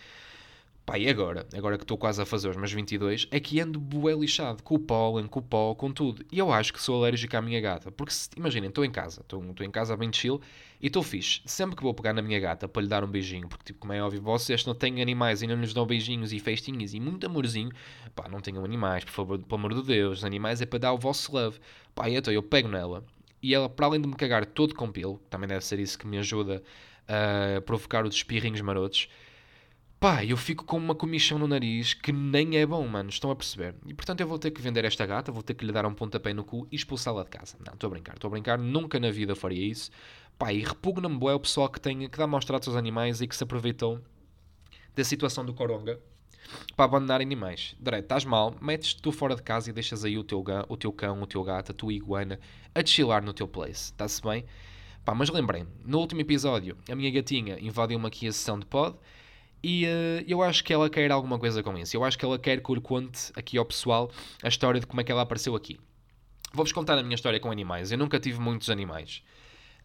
Pá, 0.90 0.98
e 0.98 1.08
agora? 1.08 1.46
Agora 1.54 1.78
que 1.78 1.84
estou 1.84 1.96
quase 1.96 2.20
a 2.20 2.26
fazer 2.26 2.48
os 2.48 2.56
meus 2.56 2.72
22, 2.72 3.28
é 3.30 3.38
que 3.38 3.60
ando 3.60 3.78
bué 3.78 4.12
lixado, 4.12 4.60
com 4.60 4.74
o 4.74 4.78
pólen, 4.78 5.28
com 5.28 5.38
o 5.38 5.42
pó, 5.42 5.72
com 5.72 5.92
tudo. 5.92 6.26
E 6.32 6.38
eu 6.40 6.52
acho 6.52 6.72
que 6.72 6.82
sou 6.82 6.96
alérgico 6.96 7.36
à 7.36 7.40
minha 7.40 7.60
gata. 7.60 7.92
Porque, 7.92 8.12
imaginem, 8.36 8.70
estou 8.70 8.84
em 8.84 8.90
casa, 8.90 9.20
estou, 9.20 9.40
em 9.60 9.70
casa 9.70 9.96
bem 9.96 10.12
chill 10.12 10.40
e 10.80 10.88
estou 10.88 11.04
fixe. 11.04 11.42
Sempre 11.44 11.76
que 11.76 11.82
vou 11.84 11.94
pegar 11.94 12.12
na 12.12 12.20
minha 12.20 12.40
gata 12.40 12.66
para 12.66 12.82
lhe 12.82 12.88
dar 12.88 13.04
um 13.04 13.06
beijinho, 13.06 13.48
porque, 13.48 13.66
tipo, 13.66 13.78
como 13.78 13.92
é 13.92 14.02
óbvio, 14.02 14.20
vocês 14.20 14.66
não 14.66 14.74
têm 14.74 15.00
animais 15.00 15.42
e 15.42 15.46
não 15.46 15.60
lhes 15.60 15.72
dão 15.72 15.86
beijinhos 15.86 16.32
e 16.32 16.40
festinhos 16.40 16.92
e 16.92 16.98
muito 16.98 17.24
amorzinho, 17.24 17.70
pá, 18.16 18.28
não 18.28 18.40
tenham 18.40 18.64
animais, 18.64 19.04
por 19.04 19.12
favor, 19.12 19.38
pelo 19.38 19.60
amor 19.60 19.74
de 19.74 19.84
Deus. 19.84 20.24
Animais 20.24 20.60
é 20.60 20.66
para 20.66 20.80
dar 20.80 20.92
o 20.92 20.98
vosso 20.98 21.32
love. 21.32 21.60
Pá, 21.94 22.10
e 22.10 22.16
então 22.16 22.34
eu 22.34 22.42
pego 22.42 22.66
nela, 22.66 23.04
e 23.42 23.54
ela, 23.54 23.68
para 23.68 23.86
além 23.86 24.00
de 24.00 24.08
me 24.08 24.14
cagar 24.14 24.44
todo 24.46 24.74
com 24.74 24.90
pelo, 24.90 25.18
também 25.30 25.48
deve 25.48 25.64
ser 25.64 25.78
isso 25.78 25.98
que 25.98 26.06
me 26.06 26.18
ajuda 26.18 26.62
a 27.08 27.60
provocar 27.62 28.04
os 28.04 28.14
espirrinhos 28.14 28.60
marotos, 28.60 29.08
pá, 29.98 30.24
eu 30.24 30.36
fico 30.36 30.64
com 30.64 30.76
uma 30.76 30.94
comichão 30.94 31.38
no 31.38 31.48
nariz 31.48 31.92
que 31.92 32.12
nem 32.12 32.56
é 32.56 32.64
bom, 32.64 32.86
mano. 32.86 33.10
Estão 33.10 33.30
a 33.30 33.36
perceber? 33.36 33.74
E 33.86 33.92
portanto 33.92 34.20
eu 34.20 34.26
vou 34.26 34.38
ter 34.38 34.50
que 34.50 34.62
vender 34.62 34.84
esta 34.84 35.04
gata, 35.04 35.32
vou 35.32 35.42
ter 35.42 35.54
que 35.54 35.64
lhe 35.64 35.72
dar 35.72 35.84
um 35.84 35.94
pontapé 35.94 36.32
no 36.32 36.44
cu 36.44 36.66
e 36.70 36.76
expulsá-la 36.76 37.24
de 37.24 37.30
casa. 37.30 37.56
Não, 37.64 37.74
estou 37.74 37.88
a 37.88 37.90
brincar, 37.90 38.14
estou 38.14 38.28
a 38.28 38.30
brincar, 38.30 38.58
nunca 38.58 38.98
na 38.98 39.10
vida 39.10 39.34
faria 39.34 39.66
isso. 39.66 39.90
Pá, 40.38 40.52
e 40.52 40.60
repugna-me 40.60 41.18
bué 41.18 41.34
o 41.34 41.40
pessoal 41.40 41.68
que, 41.68 41.80
tem, 41.80 42.08
que 42.08 42.16
dá 42.16 42.26
maus 42.26 42.44
tratos 42.44 42.68
aos 42.68 42.76
animais 42.76 43.20
e 43.20 43.26
que 43.26 43.36
se 43.36 43.44
aproveitou 43.44 44.00
da 44.94 45.04
situação 45.04 45.44
do 45.44 45.52
coronga 45.52 46.00
para 46.76 46.84
abandonar 46.84 47.20
animais. 47.20 47.76
Direto, 47.80 48.04
estás 48.04 48.24
mal, 48.24 48.54
metes 48.60 48.94
tu 48.94 49.12
fora 49.12 49.34
de 49.34 49.42
casa 49.42 49.70
e 49.70 49.72
deixas 49.72 50.04
aí 50.04 50.18
o 50.18 50.24
teu, 50.24 50.44
o 50.68 50.76
teu 50.76 50.92
cão, 50.92 51.22
o 51.22 51.26
teu 51.26 51.42
gato, 51.42 51.72
a 51.72 51.74
tua 51.74 51.92
iguana 51.92 52.38
a 52.74 52.84
chilar 52.84 53.22
no 53.22 53.32
teu 53.32 53.48
place. 53.48 53.92
Está-se 53.92 54.22
bem? 54.22 54.44
Pá, 55.04 55.14
mas 55.14 55.30
lembrem, 55.30 55.66
no 55.84 55.98
último 55.98 56.20
episódio, 56.20 56.76
a 56.88 56.94
minha 56.94 57.10
gatinha 57.10 57.58
invadiu-me 57.60 58.06
aqui 58.06 58.26
a 58.28 58.32
sessão 58.32 58.58
de 58.58 58.66
pod 58.66 58.96
e 59.62 59.84
uh, 59.84 60.24
eu 60.26 60.42
acho 60.42 60.64
que 60.64 60.72
ela 60.72 60.88
quer 60.88 61.10
alguma 61.10 61.38
coisa 61.38 61.62
com 61.62 61.76
isso. 61.76 61.96
Eu 61.96 62.04
acho 62.04 62.18
que 62.18 62.24
ela 62.24 62.38
quer 62.38 62.62
que 62.62 62.70
eu 62.70 62.80
conte 62.80 63.30
aqui 63.36 63.58
ao 63.58 63.64
pessoal 63.64 64.10
a 64.42 64.48
história 64.48 64.80
de 64.80 64.86
como 64.86 65.00
é 65.00 65.04
que 65.04 65.12
ela 65.12 65.22
apareceu 65.22 65.54
aqui. 65.54 65.78
Vou-vos 66.52 66.72
contar 66.72 66.98
a 66.98 67.02
minha 67.02 67.14
história 67.14 67.38
com 67.38 67.50
animais. 67.50 67.92
Eu 67.92 67.98
nunca 67.98 68.18
tive 68.18 68.40
muitos 68.40 68.70
animais. 68.70 69.22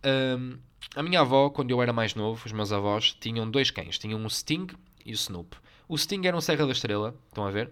Um, 0.03 0.57
a 0.95 1.03
minha 1.03 1.21
avó, 1.21 1.49
quando 1.49 1.71
eu 1.71 1.81
era 1.81 1.93
mais 1.93 2.15
novo, 2.15 2.45
os 2.45 2.51
meus 2.51 2.71
avós 2.71 3.15
tinham 3.19 3.49
dois 3.49 3.69
cães. 3.69 3.99
Tinham 3.99 4.23
o 4.23 4.29
Sting 4.29 4.67
e 5.05 5.11
o 5.11 5.13
Snoop. 5.13 5.55
O 5.87 5.97
Sting 5.97 6.25
era 6.25 6.35
um 6.35 6.41
Serra 6.41 6.65
da 6.65 6.71
Estrela, 6.71 7.15
estão 7.27 7.45
a 7.45 7.51
ver? 7.51 7.71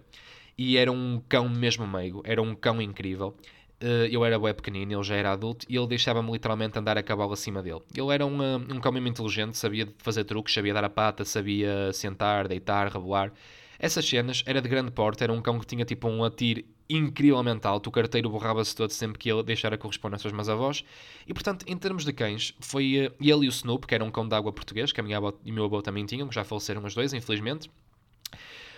E 0.56 0.76
era 0.76 0.90
um 0.90 1.20
cão 1.28 1.48
mesmo 1.48 1.86
meigo, 1.86 2.22
era 2.24 2.40
um 2.40 2.54
cão 2.54 2.80
incrível. 2.80 3.36
Uh, 3.82 4.06
eu 4.10 4.24
era 4.24 4.38
bem 4.38 4.54
pequenino, 4.54 4.92
ele 4.92 5.02
já 5.02 5.16
era 5.16 5.32
adulto 5.32 5.66
e 5.68 5.76
ele 5.76 5.86
deixava-me 5.88 6.30
literalmente 6.30 6.78
andar 6.78 6.96
a 6.96 7.02
cavalo 7.02 7.32
acima 7.32 7.62
dele. 7.62 7.82
Ele 7.94 8.14
era 8.14 8.24
um, 8.24 8.42
eh, 8.42 8.56
um 8.56 8.80
cão 8.80 8.92
mesmo 8.92 9.08
inteligente, 9.08 9.58
sabia 9.58 9.92
fazer 9.98 10.24
truques, 10.24 10.54
sabia 10.54 10.72
dar 10.72 10.84
a 10.84 10.88
pata, 10.88 11.24
sabia 11.24 11.92
sentar, 11.92 12.46
deitar, 12.46 12.86
rebolar. 12.90 13.32
Essas 13.78 14.08
cenas 14.08 14.42
era 14.46 14.62
de 14.62 14.68
grande 14.68 14.92
porte, 14.92 15.24
era 15.24 15.32
um 15.32 15.42
cão 15.42 15.58
que 15.58 15.66
tinha 15.66 15.84
tipo 15.84 16.08
um 16.08 16.20
latir 16.20 16.64
incrivelmente 16.88 17.66
alto, 17.66 17.88
o 17.88 17.90
carteiro 17.90 18.28
borrava-se 18.28 18.74
todo 18.74 18.90
sempre 18.90 19.18
que 19.18 19.30
ele 19.30 19.42
deixara 19.42 19.78
correspondência 19.78 20.28
aos 20.28 20.34
meus 20.34 20.48
avós. 20.48 20.84
E 21.26 21.32
portanto, 21.32 21.64
em 21.66 21.76
termos 21.76 22.04
de 22.04 22.12
cães, 22.12 22.54
foi 22.60 23.06
uh, 23.06 23.14
ele 23.20 23.46
e 23.46 23.48
o 23.48 23.50
Snoop, 23.50 23.86
que 23.86 23.94
era 23.94 24.04
um 24.04 24.10
cão 24.10 24.28
de 24.28 24.34
água 24.34 24.52
português, 24.52 24.92
que 24.92 25.00
a 25.00 25.02
minha 25.02 25.16
avó 25.16 25.32
e 25.44 25.50
o 25.50 25.54
meu 25.54 25.64
avô 25.64 25.80
também 25.82 26.04
tinham, 26.04 26.28
que 26.28 26.34
já 26.34 26.44
faleceram 26.44 26.84
os 26.84 26.94
dois, 26.94 27.12
infelizmente 27.12 27.70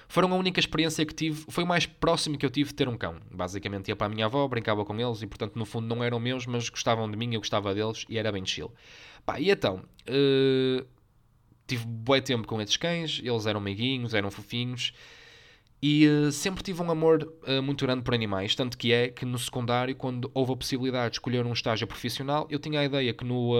foram 0.08 0.32
a 0.32 0.36
única 0.36 0.60
experiência 0.60 1.04
que 1.04 1.14
tive, 1.14 1.44
foi 1.48 1.64
o 1.64 1.66
mais 1.66 1.86
próximo 1.86 2.38
que 2.38 2.46
eu 2.46 2.50
tive 2.50 2.70
de 2.70 2.74
ter 2.74 2.88
um 2.88 2.96
cão. 2.96 3.16
Basicamente 3.30 3.88
ia 3.88 3.96
para 3.96 4.06
a 4.06 4.10
minha 4.10 4.26
avó, 4.26 4.46
brincava 4.46 4.84
com 4.84 4.98
eles 4.98 5.22
e, 5.22 5.26
portanto, 5.26 5.56
no 5.56 5.64
fundo 5.64 5.86
não 5.86 6.02
eram 6.02 6.20
meus, 6.20 6.46
mas 6.46 6.68
gostavam 6.68 7.10
de 7.10 7.16
mim, 7.16 7.34
eu 7.34 7.40
gostava 7.40 7.74
deles 7.74 8.04
e 8.08 8.16
era 8.18 8.30
bem 8.30 8.44
chill. 8.46 8.72
Pá, 9.24 9.40
e 9.40 9.50
então, 9.50 9.82
uh, 10.08 10.86
tive 11.66 11.84
bom 11.84 12.20
tempo 12.20 12.46
com 12.46 12.60
esses 12.60 12.76
cães, 12.76 13.20
eles 13.22 13.46
eram 13.46 13.60
meiguinhos, 13.60 14.14
eram 14.14 14.30
fofinhos 14.30 14.92
e 15.82 16.06
uh, 16.08 16.32
sempre 16.32 16.62
tive 16.62 16.82
um 16.82 16.90
amor 16.90 17.22
uh, 17.46 17.62
muito 17.62 17.84
grande 17.84 18.02
por 18.02 18.14
animais. 18.14 18.54
Tanto 18.54 18.78
que 18.78 18.92
é 18.92 19.08
que 19.08 19.24
no 19.24 19.38
secundário, 19.38 19.94
quando 19.94 20.30
houve 20.32 20.52
a 20.52 20.56
possibilidade 20.56 21.10
de 21.10 21.16
escolher 21.16 21.44
um 21.44 21.52
estágio 21.52 21.86
profissional, 21.86 22.46
eu 22.50 22.58
tinha 22.58 22.80
a 22.80 22.84
ideia 22.84 23.12
que 23.12 23.24
no, 23.24 23.52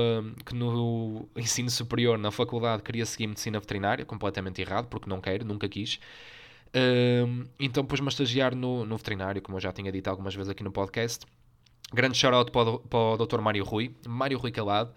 que 0.45 0.55
no 0.55 1.29
ensino 1.37 1.71
superior, 1.71 2.19
na 2.19 2.31
faculdade, 2.31 2.83
queria 2.83 3.05
seguir 3.05 3.27
medicina 3.27 3.61
veterinária, 3.61 4.05
completamente 4.05 4.61
errado, 4.61 4.87
porque 4.89 5.09
não 5.09 5.21
quero, 5.21 5.45
nunca 5.45 5.69
quis. 5.69 6.01
Uh, 6.77 7.49
então 7.59 7.85
pus-me 7.85 8.07
a 8.07 8.11
estagiar 8.11 8.55
no, 8.55 8.85
no 8.85 8.97
veterinário, 8.97 9.41
como 9.41 9.57
eu 9.57 9.61
já 9.61 9.73
tinha 9.73 9.91
dito 9.91 10.09
algumas 10.09 10.35
vezes 10.35 10.51
aqui 10.51 10.63
no 10.63 10.73
podcast. 10.73 11.25
Grande 11.93 12.19
shout-out 12.19 12.51
para, 12.51 12.79
para 12.79 12.99
o 12.99 13.17
Dr. 13.17 13.41
Mário 13.41 13.65
Rui, 13.65 13.95
Mário 14.07 14.39
Rui 14.39 14.51
Calado. 14.51 14.93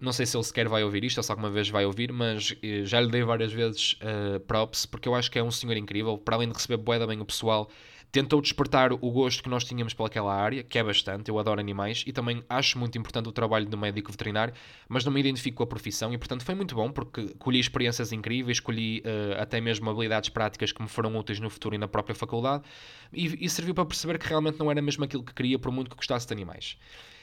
Não 0.00 0.12
sei 0.12 0.24
se 0.24 0.36
ele 0.36 0.44
sequer 0.44 0.68
vai 0.68 0.82
ouvir 0.82 1.04
isto 1.04 1.18
ou 1.18 1.22
se 1.22 1.30
alguma 1.30 1.50
vez 1.50 1.68
vai 1.68 1.84
ouvir, 1.84 2.12
mas 2.12 2.54
eh, 2.62 2.84
já 2.84 3.00
lhe 3.00 3.10
dei 3.10 3.22
várias 3.22 3.52
vezes 3.52 3.98
uh, 4.00 4.40
props, 4.40 4.86
porque 4.86 5.06
eu 5.06 5.14
acho 5.14 5.30
que 5.30 5.38
é 5.38 5.42
um 5.42 5.50
senhor 5.50 5.76
incrível. 5.76 6.16
Para 6.16 6.36
além 6.36 6.48
de 6.48 6.54
receber 6.54 6.78
boeda 6.78 7.06
bem 7.06 7.20
o 7.20 7.24
pessoal, 7.24 7.70
tentou 8.12 8.40
despertar 8.40 8.92
o 8.92 9.10
gosto 9.10 9.42
que 9.42 9.48
nós 9.48 9.64
tínhamos 9.64 9.94
pelaquela 9.94 10.34
área, 10.34 10.62
que 10.62 10.78
é 10.78 10.82
bastante, 10.82 11.30
eu 11.30 11.38
adoro 11.38 11.60
animais 11.60 12.02
e 12.06 12.12
também 12.12 12.42
acho 12.48 12.78
muito 12.78 12.98
importante 12.98 13.28
o 13.28 13.32
trabalho 13.32 13.66
do 13.66 13.78
médico 13.78 14.10
veterinário, 14.10 14.52
mas 14.88 15.04
não 15.04 15.12
me 15.12 15.20
identifico 15.20 15.58
com 15.58 15.62
a 15.62 15.66
profissão 15.66 16.12
e 16.12 16.18
portanto 16.18 16.44
foi 16.44 16.54
muito 16.54 16.74
bom 16.74 16.90
porque 16.90 17.28
colhi 17.38 17.60
experiências 17.60 18.12
incríveis, 18.12 18.58
colhi 18.58 19.00
uh, 19.00 19.40
até 19.40 19.60
mesmo 19.60 19.88
habilidades 19.88 20.28
práticas 20.28 20.72
que 20.72 20.82
me 20.82 20.88
foram 20.88 21.16
úteis 21.16 21.38
no 21.38 21.48
futuro 21.48 21.74
e 21.74 21.78
na 21.78 21.86
própria 21.86 22.14
faculdade 22.14 22.64
e, 23.12 23.44
e 23.44 23.48
serviu 23.48 23.74
para 23.74 23.86
perceber 23.86 24.18
que 24.18 24.26
realmente 24.26 24.58
não 24.58 24.70
era 24.70 24.82
mesmo 24.82 25.04
aquilo 25.04 25.22
que 25.22 25.32
queria, 25.32 25.58
por 25.58 25.70
muito 25.70 25.90
que 25.90 25.96
gostasse 25.96 26.26
de 26.26 26.32
animais. 26.32 26.76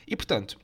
E 0.08 0.16
portanto, 0.16 0.58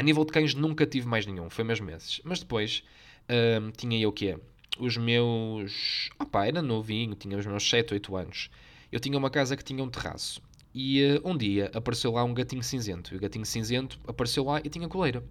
a 0.00 0.02
nível 0.02 0.24
de 0.24 0.32
cães 0.32 0.54
nunca 0.54 0.86
tive 0.86 1.06
mais 1.06 1.26
nenhum, 1.26 1.50
foi 1.50 1.64
mesmo 1.64 1.90
esses. 1.90 2.20
Mas 2.24 2.40
depois 2.40 2.82
uh, 3.28 3.70
tinha 3.76 3.98
eu 3.98 4.08
o 4.08 4.12
quê? 4.12 4.38
Os 4.78 4.96
meus. 4.96 6.10
Opá, 6.18 6.46
era 6.46 6.62
novinho, 6.62 7.14
tinha 7.14 7.36
os 7.36 7.46
meus 7.46 7.68
7, 7.68 7.92
8 7.94 8.16
anos 8.16 8.50
eu 8.92 8.98
tinha 8.98 9.16
uma 9.16 9.30
casa 9.30 9.56
que 9.56 9.64
tinha 9.64 9.82
um 9.82 9.88
terraço. 9.88 10.42
E 10.74 11.02
uh, 11.02 11.28
um 11.28 11.36
dia 11.36 11.70
apareceu 11.74 12.12
lá 12.12 12.24
um 12.24 12.34
gatinho 12.34 12.62
cinzento. 12.62 13.14
E 13.14 13.16
o 13.16 13.20
gatinho 13.20 13.44
cinzento 13.44 13.98
apareceu 14.06 14.44
lá 14.44 14.60
e 14.64 14.68
tinha 14.68 14.88
coleira. 14.88 15.22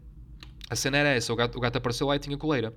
A 0.70 0.76
cena 0.76 0.98
era 0.98 1.10
essa: 1.10 1.32
o 1.32 1.36
gato, 1.36 1.58
o 1.58 1.62
gato 1.62 1.78
apareceu 1.78 2.08
lá 2.08 2.16
e 2.16 2.20
tinha 2.20 2.38
coleira. 2.38 2.74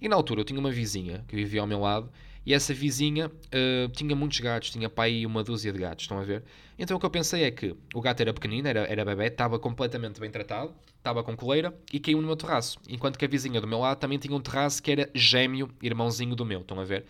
E 0.00 0.08
na 0.08 0.16
altura 0.16 0.40
eu 0.40 0.44
tinha 0.44 0.58
uma 0.58 0.70
vizinha 0.70 1.24
que 1.28 1.36
vivia 1.36 1.60
ao 1.60 1.66
meu 1.66 1.80
lado. 1.80 2.10
E 2.46 2.52
essa 2.52 2.74
vizinha 2.74 3.28
uh, 3.28 3.88
tinha 3.92 4.14
muitos 4.14 4.38
gatos, 4.40 4.70
tinha 4.70 4.90
pai 4.90 5.24
uma 5.24 5.42
dúzia 5.42 5.72
de 5.72 5.78
gatos, 5.78 6.04
estão 6.04 6.18
a 6.18 6.22
ver? 6.22 6.44
Então 6.78 6.96
o 6.96 7.00
que 7.00 7.06
eu 7.06 7.10
pensei 7.10 7.44
é 7.44 7.50
que 7.50 7.74
o 7.94 8.00
gato 8.00 8.20
era 8.20 8.34
pequenino, 8.34 8.68
era, 8.68 8.80
era 8.80 9.04
bebê, 9.04 9.26
estava 9.26 9.58
completamente 9.58 10.20
bem 10.20 10.30
tratado, 10.30 10.74
estava 10.98 11.22
com 11.24 11.34
coleira 11.36 11.74
e 11.92 11.98
caiu 11.98 12.20
no 12.20 12.26
meu 12.26 12.36
terraço. 12.36 12.78
Enquanto 12.88 13.18
que 13.18 13.24
a 13.24 13.28
vizinha 13.28 13.60
do 13.60 13.66
meu 13.66 13.78
lado 13.78 13.98
também 13.98 14.18
tinha 14.18 14.36
um 14.36 14.40
terraço 14.40 14.82
que 14.82 14.90
era 14.90 15.10
gêmeo, 15.14 15.70
irmãozinho 15.82 16.36
do 16.36 16.44
meu, 16.44 16.60
estão 16.60 16.78
a 16.78 16.84
ver? 16.84 17.06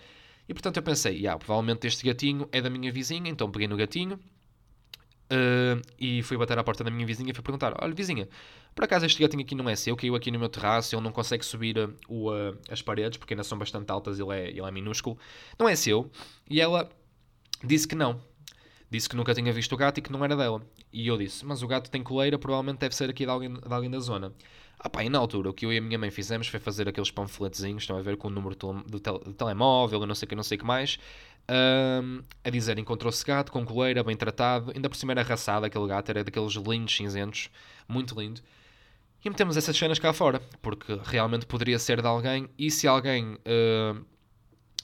E 0.48 0.52
portanto 0.52 0.76
eu 0.76 0.82
pensei, 0.82 1.16
yeah, 1.16 1.38
provavelmente 1.38 1.86
este 1.86 2.04
gatinho 2.04 2.48
é 2.52 2.60
da 2.60 2.70
minha 2.70 2.92
vizinha, 2.92 3.30
então 3.30 3.50
peguei 3.50 3.66
no 3.66 3.76
gatinho 3.76 4.20
uh, 5.30 5.80
e 5.98 6.22
fui 6.22 6.36
bater 6.36 6.58
à 6.58 6.64
porta 6.64 6.84
da 6.84 6.90
minha 6.90 7.06
vizinha 7.06 7.30
e 7.30 7.34
fui 7.34 7.42
perguntar: 7.42 7.74
Olha, 7.80 7.94
vizinha, 7.94 8.28
por 8.74 8.84
acaso 8.84 9.06
este 9.06 9.20
gatinho 9.20 9.42
aqui 9.42 9.54
não 9.54 9.68
é 9.68 9.76
seu, 9.76 9.96
caiu 9.96 10.14
aqui 10.14 10.30
no 10.30 10.38
meu 10.38 10.48
terraço, 10.48 10.94
ele 10.94 11.02
não 11.02 11.12
consegue 11.12 11.44
subir 11.44 11.78
uh, 11.78 11.94
o, 12.08 12.30
uh, 12.30 12.56
as 12.70 12.82
paredes 12.82 13.18
porque 13.18 13.34
ainda 13.34 13.44
são 13.44 13.58
bastante 13.58 13.90
altas, 13.90 14.18
ele 14.18 14.34
é, 14.34 14.48
ele 14.50 14.62
é 14.62 14.70
minúsculo, 14.70 15.18
não 15.58 15.68
é 15.68 15.76
seu? 15.76 16.10
E 16.48 16.60
ela 16.60 16.90
disse 17.62 17.86
que 17.86 17.94
não. 17.94 18.20
Disse 18.90 19.08
que 19.08 19.16
nunca 19.16 19.34
tinha 19.34 19.52
visto 19.52 19.72
o 19.72 19.76
gato 19.76 19.98
e 19.98 20.02
que 20.02 20.12
não 20.12 20.24
era 20.24 20.36
dela. 20.36 20.62
E 20.92 21.08
eu 21.08 21.18
disse: 21.18 21.44
Mas 21.44 21.62
o 21.62 21.66
gato 21.66 21.90
tem 21.90 22.02
coleira, 22.02 22.38
provavelmente 22.38 22.78
deve 22.78 22.94
ser 22.94 23.10
aqui 23.10 23.24
de 23.24 23.30
alguém, 23.30 23.52
de 23.52 23.72
alguém 23.72 23.90
da 23.90 23.98
zona. 23.98 24.32
Ah 24.78 24.88
pá, 24.90 25.02
e 25.02 25.08
na 25.08 25.18
altura 25.18 25.50
o 25.50 25.54
que 25.54 25.64
eu 25.64 25.72
e 25.72 25.78
a 25.78 25.80
minha 25.80 25.98
mãe 25.98 26.10
fizemos 26.10 26.46
foi 26.46 26.60
fazer 26.60 26.88
aqueles 26.88 27.10
panfletezinhos, 27.10 27.84
estão 27.84 27.96
a 27.96 28.02
ver 28.02 28.16
com 28.16 28.28
o 28.28 28.30
número 28.30 28.54
do, 28.54 29.00
tel 29.00 29.18
do 29.18 29.32
telemóvel 29.32 30.02
e 30.02 30.06
não 30.06 30.14
sei 30.14 30.26
o 30.26 30.28
que, 30.28 30.34
não 30.34 30.42
sei 30.42 30.56
o 30.56 30.58
que 30.58 30.66
mais, 30.66 30.98
um, 31.50 32.22
a 32.42 32.50
dizer 32.50 32.78
encontrou-se 32.78 33.24
gato 33.24 33.52
com 33.52 33.64
coleira, 33.64 34.02
bem 34.02 34.16
tratado, 34.16 34.72
ainda 34.74 34.88
por 34.88 34.96
cima 34.96 35.12
era 35.12 35.22
raçado 35.22 35.66
aquele 35.66 35.86
gato, 35.86 36.10
era 36.10 36.24
daqueles 36.24 36.52
lindos 36.54 36.94
cinzentos, 36.94 37.50
muito 37.88 38.18
lindo. 38.18 38.40
E 39.24 39.30
metemos 39.30 39.56
essas 39.56 39.76
cenas 39.76 39.98
cá 39.98 40.12
fora, 40.12 40.40
porque 40.60 40.98
realmente 41.04 41.46
poderia 41.46 41.78
ser 41.78 42.00
de 42.00 42.06
alguém, 42.06 42.48
e 42.58 42.70
se 42.70 42.86
alguém. 42.86 43.34
Uh, 43.34 44.04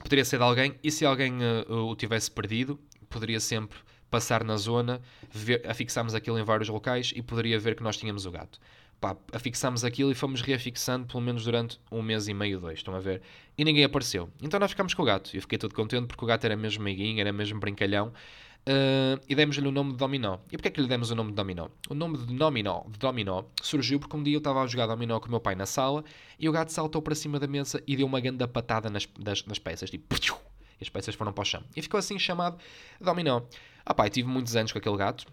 poderia 0.02 0.24
ser 0.24 0.38
de 0.38 0.44
alguém, 0.44 0.74
e 0.82 0.90
se 0.90 1.04
alguém 1.04 1.34
uh, 1.42 1.90
o 1.90 1.94
tivesse 1.94 2.30
perdido, 2.30 2.80
poderia 3.08 3.38
sempre 3.38 3.78
passar 4.10 4.42
na 4.42 4.56
zona, 4.56 5.00
ver, 5.30 5.62
afixámos 5.68 6.14
aquilo 6.14 6.38
em 6.38 6.42
vários 6.42 6.68
locais 6.68 7.12
e 7.14 7.22
poderia 7.22 7.58
ver 7.58 7.76
que 7.76 7.82
nós 7.82 7.96
tínhamos 7.96 8.24
o 8.24 8.30
gato 8.30 8.58
pá, 9.00 9.16
afixámos 9.32 9.84
aquilo 9.84 10.10
e 10.10 10.14
fomos 10.14 10.42
reafixando 10.42 11.06
pelo 11.06 11.22
menos 11.22 11.44
durante 11.44 11.80
um 11.90 12.02
mês 12.02 12.28
e 12.28 12.34
meio, 12.34 12.60
dois, 12.60 12.78
estão 12.78 12.94
a 12.94 13.00
ver? 13.00 13.22
E 13.56 13.64
ninguém 13.64 13.84
apareceu. 13.84 14.28
Então 14.42 14.60
nós 14.60 14.70
ficámos 14.70 14.94
com 14.94 15.02
o 15.02 15.04
gato. 15.04 15.34
Eu 15.34 15.40
fiquei 15.40 15.58
todo 15.58 15.74
contente 15.74 16.06
porque 16.06 16.24
o 16.24 16.28
gato 16.28 16.44
era 16.44 16.56
mesmo 16.56 16.84
meiguinho, 16.84 17.20
era 17.20 17.32
mesmo 17.32 17.58
brincalhão. 17.58 18.12
Uh, 18.60 19.18
e 19.26 19.34
demos-lhe 19.34 19.66
o 19.66 19.72
nome 19.72 19.92
de 19.92 19.96
Dominó. 19.96 20.38
E 20.52 20.56
porquê 20.56 20.68
é 20.68 20.70
que 20.70 20.80
lhe 20.82 20.86
demos 20.86 21.10
o 21.10 21.14
nome 21.14 21.30
de 21.30 21.36
Dominó? 21.36 21.68
O 21.88 21.94
nome 21.94 22.18
de 22.18 22.34
Dominó, 22.34 22.82
de 22.88 22.98
Dominó 22.98 23.44
surgiu 23.62 23.98
porque 23.98 24.14
um 24.14 24.22
dia 24.22 24.34
eu 24.34 24.38
estava 24.38 24.62
a 24.62 24.66
jogar 24.66 24.86
Dominó 24.86 25.18
com 25.18 25.28
o 25.28 25.30
meu 25.30 25.40
pai 25.40 25.54
na 25.54 25.64
sala 25.64 26.04
e 26.38 26.46
o 26.46 26.52
gato 26.52 26.70
saltou 26.70 27.00
para 27.00 27.14
cima 27.14 27.38
da 27.40 27.46
mesa 27.46 27.82
e 27.86 27.96
deu 27.96 28.06
uma 28.06 28.20
grande 28.20 28.46
patada 28.46 28.90
nas, 28.90 29.08
das, 29.18 29.44
nas 29.46 29.58
peças, 29.58 29.88
tipo, 29.90 30.14
e 30.80 30.84
as 30.84 30.88
peças 30.90 31.14
foram 31.14 31.32
para 31.32 31.42
o 31.42 31.44
chão. 31.44 31.62
E 31.74 31.80
ficou 31.80 31.98
assim 31.98 32.18
chamado 32.18 32.58
Dominó. 33.00 33.42
Ah 33.84 33.94
pai, 33.94 34.10
tive 34.10 34.28
muitos 34.28 34.54
anos 34.54 34.72
com 34.72 34.78
aquele 34.78 34.96
gato, 34.96 35.26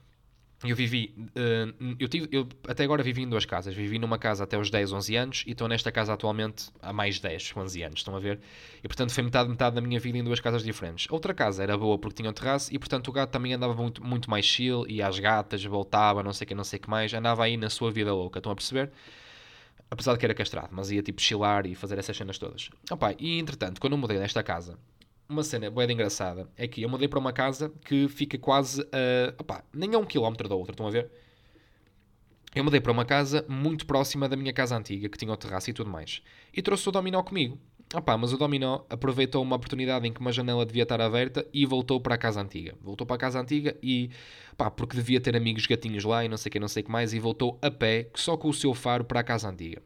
eu 0.64 0.76
vivi, 0.76 1.14
uh, 1.18 1.96
eu, 2.00 2.08
tive, 2.08 2.28
eu 2.32 2.48
até 2.68 2.84
agora 2.84 3.04
vivi 3.04 3.22
em 3.22 3.30
duas 3.30 3.46
casas. 3.46 3.76
Vivi 3.76 4.00
numa 4.00 4.18
casa 4.18 4.44
até 4.44 4.58
os 4.58 4.72
10, 4.72 4.92
11 4.92 5.16
anos 5.16 5.44
e 5.46 5.52
estou 5.52 5.68
nesta 5.68 5.92
casa 5.92 6.14
atualmente 6.14 6.70
há 6.82 6.92
mais 6.92 7.20
10, 7.20 7.54
11 7.56 7.84
anos. 7.84 8.00
Estão 8.00 8.16
a 8.16 8.20
ver? 8.20 8.40
E 8.84 8.88
portanto 8.88 9.12
foi 9.12 9.24
metade, 9.24 9.50
metade 9.50 9.76
da 9.76 9.82
minha 9.82 10.00
vida 10.00 10.18
em 10.18 10.24
duas 10.24 10.40
casas 10.40 10.64
diferentes. 10.64 11.06
Outra 11.12 11.32
casa 11.32 11.62
era 11.62 11.78
boa 11.78 12.00
porque 12.00 12.16
tinha 12.16 12.30
um 12.30 12.34
terraço 12.34 12.74
e 12.74 12.80
portanto 12.80 13.08
o 13.10 13.12
gato 13.12 13.30
também 13.30 13.54
andava 13.54 13.76
muito, 13.76 14.04
muito 14.04 14.32
mais 14.32 14.46
chill 14.46 14.84
e 14.88 15.00
às 15.00 15.20
gatas, 15.20 15.64
voltava, 15.64 16.24
não 16.24 16.34
sei 16.34 16.46
o 16.46 16.48
que, 16.48 16.56
não 16.56 16.64
sei 16.64 16.80
que 16.80 16.90
mais. 16.90 17.14
Andava 17.14 17.44
aí 17.44 17.56
na 17.56 17.70
sua 17.70 17.92
vida 17.92 18.12
louca. 18.12 18.40
Estão 18.40 18.52
a 18.52 18.56
perceber? 18.56 18.92
Apesar 19.92 20.14
de 20.14 20.20
que 20.20 20.26
era 20.26 20.34
castrado, 20.34 20.70
mas 20.72 20.90
ia 20.90 21.04
tipo 21.04 21.22
chilar 21.22 21.68
e 21.68 21.76
fazer 21.76 22.00
essas 22.00 22.18
cenas 22.18 22.38
todas. 22.40 22.70
Opa, 22.92 23.14
e 23.20 23.38
entretanto, 23.40 23.80
quando 23.80 23.94
eu 23.94 23.98
mudei 23.98 24.18
nesta 24.18 24.42
casa, 24.42 24.78
uma 25.30 25.44
cena 25.44 25.70
boa 25.70 25.92
engraçada 25.92 26.50
é 26.56 26.68
que 26.68 26.82
eu 26.82 26.90
mudei 26.90 27.08
para 27.08 27.20
uma 27.20 27.34
casa 27.34 27.72
que 27.86 28.08
fica 28.08 28.38
quase 28.38 28.82
a. 28.92 29.34
Opa, 29.40 29.64
nem 29.74 29.94
a 29.94 29.98
um 29.98 30.06
quilómetro 30.06 30.48
da 30.48 30.56
outra, 30.56 30.72
estão 30.72 30.88
a 30.88 30.92
ver? 30.92 31.10
Eu 32.56 32.64
mudei 32.64 32.80
para 32.80 32.92
uma 32.92 33.06
casa 33.06 33.46
muito 33.48 33.86
próxima 33.86 34.28
da 34.28 34.36
minha 34.36 34.54
casa 34.54 34.76
antiga, 34.76 35.10
que 35.10 35.18
tinha 35.18 35.32
o 35.32 35.38
terraço 35.38 35.70
e 35.70 35.74
tudo 35.74 35.90
mais. 35.90 36.22
E 36.54 36.62
trouxe 36.62 36.88
o 36.90 36.92
dominó 36.92 37.22
comigo. 37.22 37.60
Opa, 37.94 38.18
mas 38.18 38.34
o 38.34 38.38
dominó 38.38 38.82
aproveitou 38.90 39.42
uma 39.42 39.56
oportunidade 39.56 40.08
em 40.08 40.12
que 40.12 40.20
uma 40.20 40.32
janela 40.32 40.66
devia 40.66 40.84
estar 40.84 41.00
aberta 41.00 41.48
e 41.54 41.66
voltou 41.66 42.02
para 42.02 42.16
a 42.16 42.18
casa 42.18 42.42
antiga. 42.42 42.76
Voltou 42.82 43.08
para 43.08 43.16
a 43.16 43.20
casa 43.20 43.40
antiga 43.40 43.78
e, 43.82 44.10
pá, 44.58 44.70
porque 44.70 44.98
devia 44.98 45.22
ter 45.22 45.36
amigos 45.38 45.66
gatinhos 45.66 46.04
lá 46.04 46.26
e 46.26 46.28
não 46.28 46.36
sei 46.36 46.50
o 46.50 46.52
que, 46.52 46.60
não 46.60 46.68
sei 46.68 46.84
o 46.84 46.86
que 46.86 46.92
mais, 46.92 47.14
e 47.14 47.20
voltou 47.20 47.58
a 47.62 47.72
pé, 47.72 48.10
só 48.16 48.36
com 48.36 48.50
o 48.50 48.54
seu 48.54 48.74
faro 48.74 49.06
para 49.06 49.20
a 49.20 49.24
casa 49.24 49.50
antiga. 49.50 49.82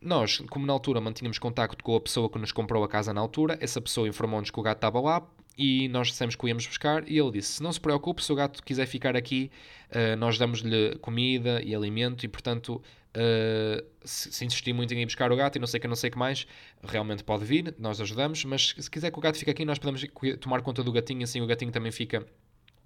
Nós, 0.00 0.38
como 0.50 0.64
na 0.64 0.72
altura 0.72 1.00
mantínhamos 1.00 1.38
contacto 1.38 1.82
com 1.82 1.96
a 1.96 2.00
pessoa 2.00 2.30
que 2.30 2.38
nos 2.38 2.52
comprou 2.52 2.84
a 2.84 2.88
casa 2.88 3.12
na 3.12 3.20
altura, 3.20 3.58
essa 3.60 3.80
pessoa 3.80 4.08
informou-nos 4.08 4.50
que 4.50 4.60
o 4.60 4.62
gato 4.62 4.78
estava 4.78 5.00
lá 5.00 5.26
e 5.56 5.88
nós 5.88 6.08
dissemos 6.08 6.36
que 6.36 6.44
o 6.44 6.48
íamos 6.48 6.64
buscar 6.66 7.08
e 7.08 7.18
ele 7.18 7.32
disse, 7.32 7.60
não 7.60 7.72
se 7.72 7.80
preocupe, 7.80 8.22
se 8.22 8.32
o 8.32 8.36
gato 8.36 8.62
quiser 8.62 8.86
ficar 8.86 9.16
aqui, 9.16 9.50
uh, 9.90 10.16
nós 10.16 10.38
damos-lhe 10.38 10.96
comida 11.00 11.60
e 11.62 11.74
alimento 11.74 12.24
e, 12.24 12.28
portanto, 12.28 12.80
uh, 13.16 13.84
se, 14.04 14.44
insistir 14.44 14.72
muito 14.72 14.94
em 14.94 15.02
ir 15.02 15.06
buscar 15.06 15.32
o 15.32 15.36
gato 15.36 15.56
e 15.56 15.58
não 15.58 15.66
sei 15.66 15.80
que, 15.80 15.88
não 15.88 15.96
sei 15.96 16.10
que 16.10 16.18
mais, 16.18 16.46
realmente 16.84 17.24
pode 17.24 17.44
vir, 17.44 17.74
nós 17.76 18.00
ajudamos, 18.00 18.44
mas 18.44 18.76
se 18.78 18.88
quiser 18.88 19.10
que 19.10 19.18
o 19.18 19.20
gato 19.20 19.36
fique 19.36 19.50
aqui, 19.50 19.64
nós 19.64 19.80
podemos 19.80 20.06
tomar 20.40 20.62
conta 20.62 20.84
do 20.84 20.92
gatinho, 20.92 21.24
assim 21.24 21.40
o 21.40 21.46
gatinho 21.46 21.72
também 21.72 21.90
fica 21.90 22.24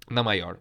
na 0.09 0.23
maior. 0.23 0.57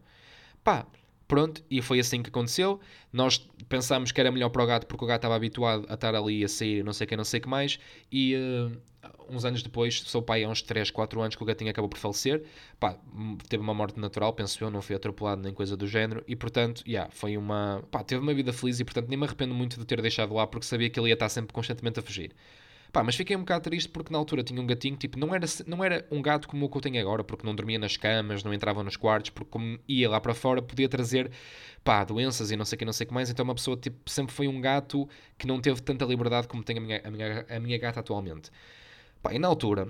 Pá, 0.62 0.86
Pronto, 1.26 1.64
e 1.70 1.80
foi 1.80 1.98
assim 2.00 2.22
que 2.22 2.28
aconteceu. 2.28 2.80
Nós 3.12 3.48
pensámos 3.68 4.12
que 4.12 4.20
era 4.20 4.30
melhor 4.30 4.50
para 4.50 4.62
o 4.62 4.66
gato 4.66 4.86
porque 4.86 5.04
o 5.04 5.08
gato 5.08 5.20
estava 5.20 5.34
habituado 5.34 5.86
a 5.88 5.94
estar 5.94 6.14
ali 6.14 6.44
a 6.44 6.48
sair, 6.48 6.84
não 6.84 6.92
sei 6.92 7.04
o 7.04 7.08
que, 7.08 7.16
não 7.16 7.24
sei 7.24 7.40
o 7.40 7.42
que 7.42 7.48
mais. 7.48 7.78
E 8.10 8.34
uh, 8.36 8.76
uns 9.28 9.44
anos 9.44 9.62
depois, 9.62 10.00
sou 10.02 10.22
pai 10.22 10.44
há 10.44 10.48
uns 10.48 10.62
3, 10.62 10.90
4 10.90 11.20
anos 11.20 11.36
que 11.36 11.42
o 11.42 11.46
gatinho 11.46 11.70
acabou 11.70 11.88
por 11.88 11.98
falecer. 11.98 12.44
Pá, 12.78 12.96
teve 13.48 13.62
uma 13.62 13.74
morte 13.74 13.98
natural, 13.98 14.32
penso 14.32 14.62
eu, 14.62 14.70
não 14.70 14.82
foi 14.82 14.96
atropelado 14.96 15.42
nem 15.42 15.52
coisa 15.54 15.76
do 15.76 15.86
género. 15.86 16.22
E 16.26 16.36
portanto, 16.36 16.82
yeah, 16.86 17.10
foi 17.10 17.36
uma. 17.36 17.82
Pá, 17.90 18.02
teve 18.04 18.20
uma 18.20 18.34
vida 18.34 18.52
feliz 18.52 18.80
e 18.80 18.84
portanto 18.84 19.08
nem 19.08 19.18
me 19.18 19.24
arrependo 19.24 19.54
muito 19.54 19.78
de 19.78 19.84
ter 19.84 20.00
deixado 20.02 20.34
lá 20.34 20.46
porque 20.46 20.66
sabia 20.66 20.90
que 20.90 20.98
ele 20.98 21.08
ia 21.08 21.14
estar 21.14 21.28
sempre 21.28 21.52
constantemente 21.52 21.98
a 21.98 22.02
fugir. 22.02 22.32
Pá, 22.92 23.02
mas 23.02 23.16
fiquei 23.16 23.34
um 23.34 23.40
bocado 23.40 23.64
triste 23.64 23.88
porque 23.88 24.12
na 24.12 24.18
altura 24.18 24.42
tinha 24.44 24.60
um 24.60 24.66
gatinho, 24.66 24.96
tipo, 24.96 25.18
não 25.18 25.34
era, 25.34 25.46
não 25.66 25.82
era 25.82 26.06
um 26.10 26.20
gato 26.20 26.46
como 26.46 26.66
o 26.66 26.68
que 26.68 26.76
eu 26.76 26.80
tenho 26.82 27.00
agora, 27.00 27.24
porque 27.24 27.46
não 27.46 27.54
dormia 27.54 27.78
nas 27.78 27.96
camas, 27.96 28.44
não 28.44 28.52
entrava 28.52 28.84
nos 28.84 28.96
quartos, 28.96 29.30
porque 29.30 29.50
como 29.50 29.78
ia 29.88 30.10
lá 30.10 30.20
para 30.20 30.34
fora 30.34 30.60
podia 30.60 30.88
trazer, 30.90 31.30
pá, 31.82 32.04
doenças 32.04 32.50
e 32.50 32.56
não 32.56 32.66
sei 32.66 32.76
o 32.76 32.78
que, 32.78 32.84
não 32.84 32.92
sei 32.92 33.06
o 33.06 33.08
que 33.08 33.14
mais. 33.14 33.30
Então 33.30 33.44
uma 33.44 33.54
pessoa, 33.54 33.78
tipo, 33.78 34.10
sempre 34.10 34.34
foi 34.34 34.46
um 34.46 34.60
gato 34.60 35.08
que 35.38 35.46
não 35.46 35.58
teve 35.58 35.80
tanta 35.80 36.04
liberdade 36.04 36.46
como 36.46 36.62
tem 36.62 36.76
a 36.76 36.80
minha, 36.80 37.00
a 37.02 37.10
minha, 37.10 37.46
a 37.48 37.60
minha 37.60 37.78
gata 37.78 38.00
atualmente. 38.00 38.50
Pá, 39.22 39.32
e 39.32 39.38
na 39.38 39.48
altura, 39.48 39.88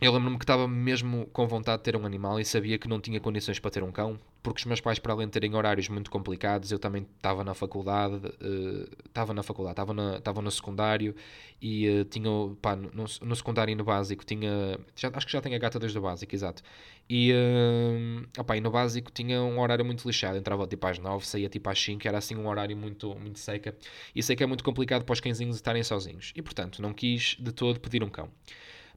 eu 0.00 0.12
lembro-me 0.12 0.36
que 0.38 0.44
estava 0.44 0.66
mesmo 0.66 1.26
com 1.26 1.46
vontade 1.46 1.78
de 1.78 1.84
ter 1.84 1.96
um 1.96 2.04
animal 2.04 2.40
e 2.40 2.44
sabia 2.44 2.76
que 2.76 2.88
não 2.88 3.00
tinha 3.00 3.20
condições 3.20 3.60
para 3.60 3.70
ter 3.70 3.82
um 3.82 3.92
cão, 3.92 4.18
porque 4.42 4.58
os 4.58 4.66
meus 4.66 4.80
pais, 4.80 4.98
para 4.98 5.12
além 5.12 5.26
de 5.26 5.32
terem 5.32 5.54
horários 5.54 5.88
muito 5.88 6.10
complicados, 6.10 6.72
eu 6.72 6.80
também 6.80 7.06
estava 7.16 7.44
na 7.44 7.54
faculdade, 7.54 8.16
uh, 8.16 8.90
estava 9.06 9.32
na 9.32 9.42
faculdade, 9.44 9.74
estava, 9.74 9.94
na, 9.94 10.42
no 10.42 10.50
secundário 10.50 11.14
e 11.62 11.88
uh, 11.88 12.04
tinha, 12.06 12.28
pá, 12.60 12.74
no, 12.74 13.04
no, 13.22 13.36
secundário 13.36 13.70
e 13.70 13.74
no 13.76 13.84
básico 13.84 14.24
tinha, 14.26 14.78
já, 14.96 15.10
acho 15.14 15.26
que 15.26 15.32
já 15.32 15.40
tenho 15.40 15.54
a 15.54 15.58
gata 15.58 15.78
desde 15.78 15.96
o 15.96 16.02
básico, 16.02 16.34
exato. 16.34 16.62
E, 17.08 17.32
uh, 17.32 18.54
e 18.54 18.60
no 18.60 18.70
básico 18.72 19.12
tinha 19.12 19.40
um 19.42 19.60
horário 19.60 19.84
muito 19.84 20.06
lixado, 20.06 20.36
entrava 20.36 20.66
tipo 20.66 20.84
às 20.88 20.98
9, 20.98 21.24
saía 21.24 21.48
tipo 21.48 21.70
às 21.70 21.80
5, 21.80 22.06
era 22.06 22.18
assim 22.18 22.34
um 22.34 22.48
horário 22.48 22.76
muito, 22.76 23.14
muito 23.14 23.38
seca. 23.38 23.74
E 24.14 24.22
sei 24.24 24.34
que 24.34 24.42
é 24.42 24.46
muito 24.46 24.64
complicado 24.64 25.04
para 25.04 25.12
os 25.12 25.20
cãezinhos 25.20 25.54
estarem 25.54 25.84
sozinhos. 25.84 26.32
E 26.34 26.42
portanto, 26.42 26.82
não 26.82 26.92
quis 26.92 27.36
de 27.38 27.52
todo 27.52 27.78
pedir 27.78 28.02
um 28.02 28.10
cão. 28.10 28.28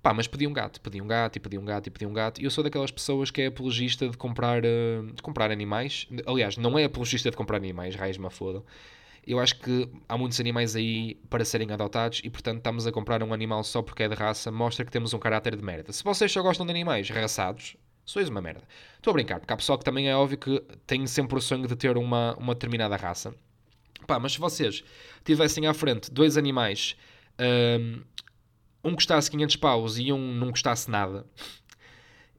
Pá, 0.02 0.14
mas 0.14 0.28
pedi 0.28 0.48
um 0.48 0.54
gato, 0.54 0.80
pedi 0.80 1.02
um 1.02 1.08
gato 1.08 1.36
e 1.36 1.40
pedi 1.40 1.58
um 1.58 1.66
gato 1.66 1.88
e 1.88 1.90
pedi 1.90 2.06
um 2.06 2.14
gato. 2.14 2.40
E 2.40 2.46
eu 2.46 2.52
sou 2.52 2.64
daquelas 2.64 2.92
pessoas 2.92 3.32
que 3.32 3.42
é 3.42 3.48
apologista 3.48 4.08
de 4.08 4.18
comprar, 4.18 4.64
uh, 4.64 5.12
de 5.14 5.22
comprar 5.22 5.52
animais. 5.52 6.08
Aliás, 6.26 6.58
não 6.58 6.78
é 6.78 6.86
apologista 6.86 7.30
de 7.30 7.36
comprar 7.36 7.58
animais, 7.58 7.96
raios 7.96 8.18
me 8.18 8.30
fodam. 8.30 8.64
Eu 9.26 9.40
acho 9.40 9.60
que 9.60 9.90
há 10.08 10.18
muitos 10.18 10.40
animais 10.40 10.74
aí 10.74 11.16
para 11.30 11.44
serem 11.44 11.70
adotados 11.72 12.22
e, 12.24 12.30
portanto, 12.30 12.60
estamos 12.60 12.88
a 12.88 12.92
comprar 12.94 13.22
um 13.22 13.34
animal 13.34 13.62
só 13.62 13.82
porque 13.82 14.04
é 14.04 14.08
de 14.08 14.16
raça, 14.16 14.50
mostra 14.50 14.86
que 14.86 14.92
temos 14.92 15.14
um 15.14 15.20
caráter 15.20 15.54
de 15.58 15.62
merda. 15.62 15.92
Se 15.92 16.02
vocês 16.02 16.32
só 16.32 16.42
gostam 16.42 16.66
de 16.66 16.72
animais 16.72 17.10
raçados, 17.10 17.76
sois 18.06 18.30
uma 18.30 18.42
merda. 18.42 18.64
Estou 18.96 19.12
a 19.12 19.14
brincar, 19.16 19.40
porque 19.42 19.52
há 19.52 19.58
pessoal 19.58 19.78
que 19.78 19.84
também 19.84 20.10
é 20.10 20.16
óbvio 20.16 20.38
que 20.38 20.64
tem 20.86 21.06
sempre 21.06 21.38
o 21.38 21.42
sonho 21.42 21.68
de 21.68 21.76
ter 21.76 21.98
uma, 21.98 22.36
uma 22.36 22.54
determinada 22.54 22.96
raça. 22.96 23.36
Pá, 24.08 24.18
mas 24.18 24.32
se 24.32 24.40
vocês 24.40 24.82
tivessem 25.26 25.68
à 25.68 25.74
frente 25.74 26.10
dois 26.10 26.38
animais 26.38 26.96
uh, 27.34 28.02
um 28.88 28.96
custasse 28.96 29.30
500 29.30 29.56
paus 29.58 29.98
e 29.98 30.12
um 30.12 30.34
não 30.34 30.52
custasse 30.52 30.90
nada, 30.90 31.26